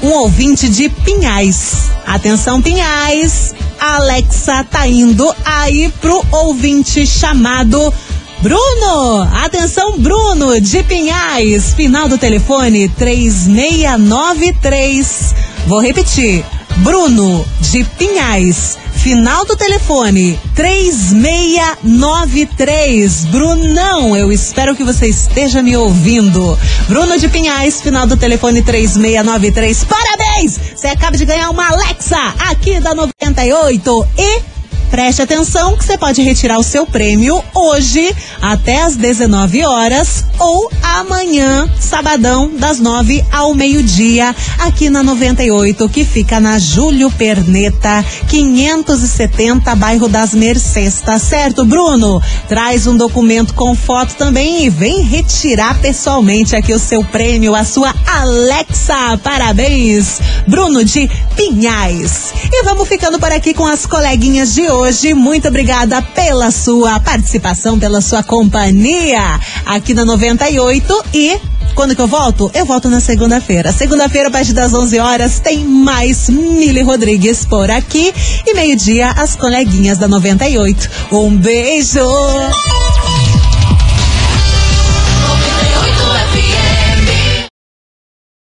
um 0.00 0.10
ouvinte 0.10 0.68
de 0.68 0.88
Pinhais. 0.88 1.90
Atenção, 2.06 2.62
Pinhais. 2.62 3.52
A 3.80 3.96
Alexa 3.96 4.62
tá 4.70 4.86
indo 4.86 5.34
aí 5.44 5.92
pro 6.00 6.24
ouvinte 6.30 7.04
chamado 7.04 7.92
Bruno! 8.40 9.28
Atenção, 9.42 9.98
Bruno 9.98 10.60
de 10.60 10.84
Pinhais. 10.84 11.74
Final 11.74 12.08
do 12.08 12.16
telefone 12.16 12.88
3693. 12.90 15.34
Vou 15.66 15.80
repetir. 15.80 16.44
Bruno 16.78 17.46
de 17.60 17.84
Pinhais. 17.84 18.76
Final 18.94 19.44
do 19.44 19.54
telefone 19.56 20.40
3693. 20.54 23.26
Brunão, 23.26 24.16
eu 24.16 24.32
espero 24.32 24.74
que 24.74 24.82
você 24.82 25.06
esteja 25.08 25.62
me 25.62 25.76
ouvindo. 25.76 26.58
Bruno 26.88 27.18
de 27.18 27.28
Pinhais, 27.28 27.82
final 27.82 28.06
do 28.06 28.16
telefone 28.16 28.62
3693. 28.62 29.84
Parabéns! 29.84 30.58
Você 30.74 30.88
acaba 30.88 31.16
de 31.16 31.24
ganhar 31.24 31.50
uma 31.50 31.68
Alexa 31.68 32.18
aqui 32.50 32.80
da 32.80 32.92
98 32.94 34.08
e 34.16 34.53
Preste 34.90 35.22
atenção 35.22 35.76
que 35.76 35.84
você 35.84 35.98
pode 35.98 36.22
retirar 36.22 36.58
o 36.58 36.62
seu 36.62 36.86
prêmio 36.86 37.42
hoje 37.54 38.14
até 38.40 38.82
às 38.82 38.96
19 38.96 39.64
horas 39.64 40.24
ou 40.38 40.70
amanhã, 40.82 41.68
sabadão, 41.80 42.50
das 42.56 42.78
9 42.78 43.24
ao 43.32 43.54
meio-dia, 43.54 44.34
aqui 44.58 44.90
na 44.90 45.02
98, 45.02 45.88
que 45.88 46.04
fica 46.04 46.40
na 46.40 46.58
Júlio 46.58 47.10
Perneta, 47.10 48.04
570, 48.28 49.74
bairro 49.74 50.08
das 50.08 50.34
Mercês, 50.34 51.00
tá 51.00 51.18
certo, 51.18 51.64
Bruno? 51.64 52.20
Traz 52.48 52.86
um 52.86 52.96
documento 52.96 53.54
com 53.54 53.74
foto 53.74 54.14
também 54.14 54.64
e 54.64 54.70
vem 54.70 55.02
retirar 55.02 55.78
pessoalmente 55.80 56.54
aqui 56.54 56.72
o 56.72 56.78
seu 56.78 57.04
prêmio, 57.04 57.54
a 57.54 57.64
sua 57.64 57.94
Alexa. 58.06 59.18
Parabéns, 59.22 60.20
Bruno 60.46 60.84
de 60.84 61.08
Pinhais. 61.36 62.32
E 62.52 62.62
vamos 62.64 62.88
ficando 62.88 63.18
por 63.18 63.32
aqui 63.32 63.54
com 63.54 63.66
as 63.66 63.86
coleguinhas 63.86 64.54
de 64.54 64.68
hoje. 64.74 65.14
Muito 65.14 65.48
obrigada 65.48 66.00
pela 66.02 66.50
sua 66.50 66.98
participação, 67.00 67.78
pela 67.78 68.00
sua 68.00 68.22
companhia 68.22 69.40
aqui 69.64 69.94
na 69.94 70.04
98 70.04 71.04
e 71.12 71.38
quando 71.74 71.94
que 71.94 72.00
eu 72.00 72.06
volto? 72.06 72.50
Eu 72.54 72.64
volto 72.64 72.88
na 72.88 73.00
segunda-feira. 73.00 73.72
Segunda-feira, 73.72 74.28
a 74.28 74.30
partir 74.30 74.52
das 74.52 74.72
11 74.72 74.98
horas, 74.98 75.40
tem 75.40 75.64
mais 75.64 76.28
Mili 76.28 76.82
Rodrigues 76.82 77.44
por 77.44 77.70
aqui. 77.70 78.14
E 78.46 78.54
meio-dia, 78.54 79.10
as 79.10 79.34
coleguinhas 79.34 79.98
da 79.98 80.06
98. 80.06 80.90
Um 81.12 81.36
beijo! 81.36 82.00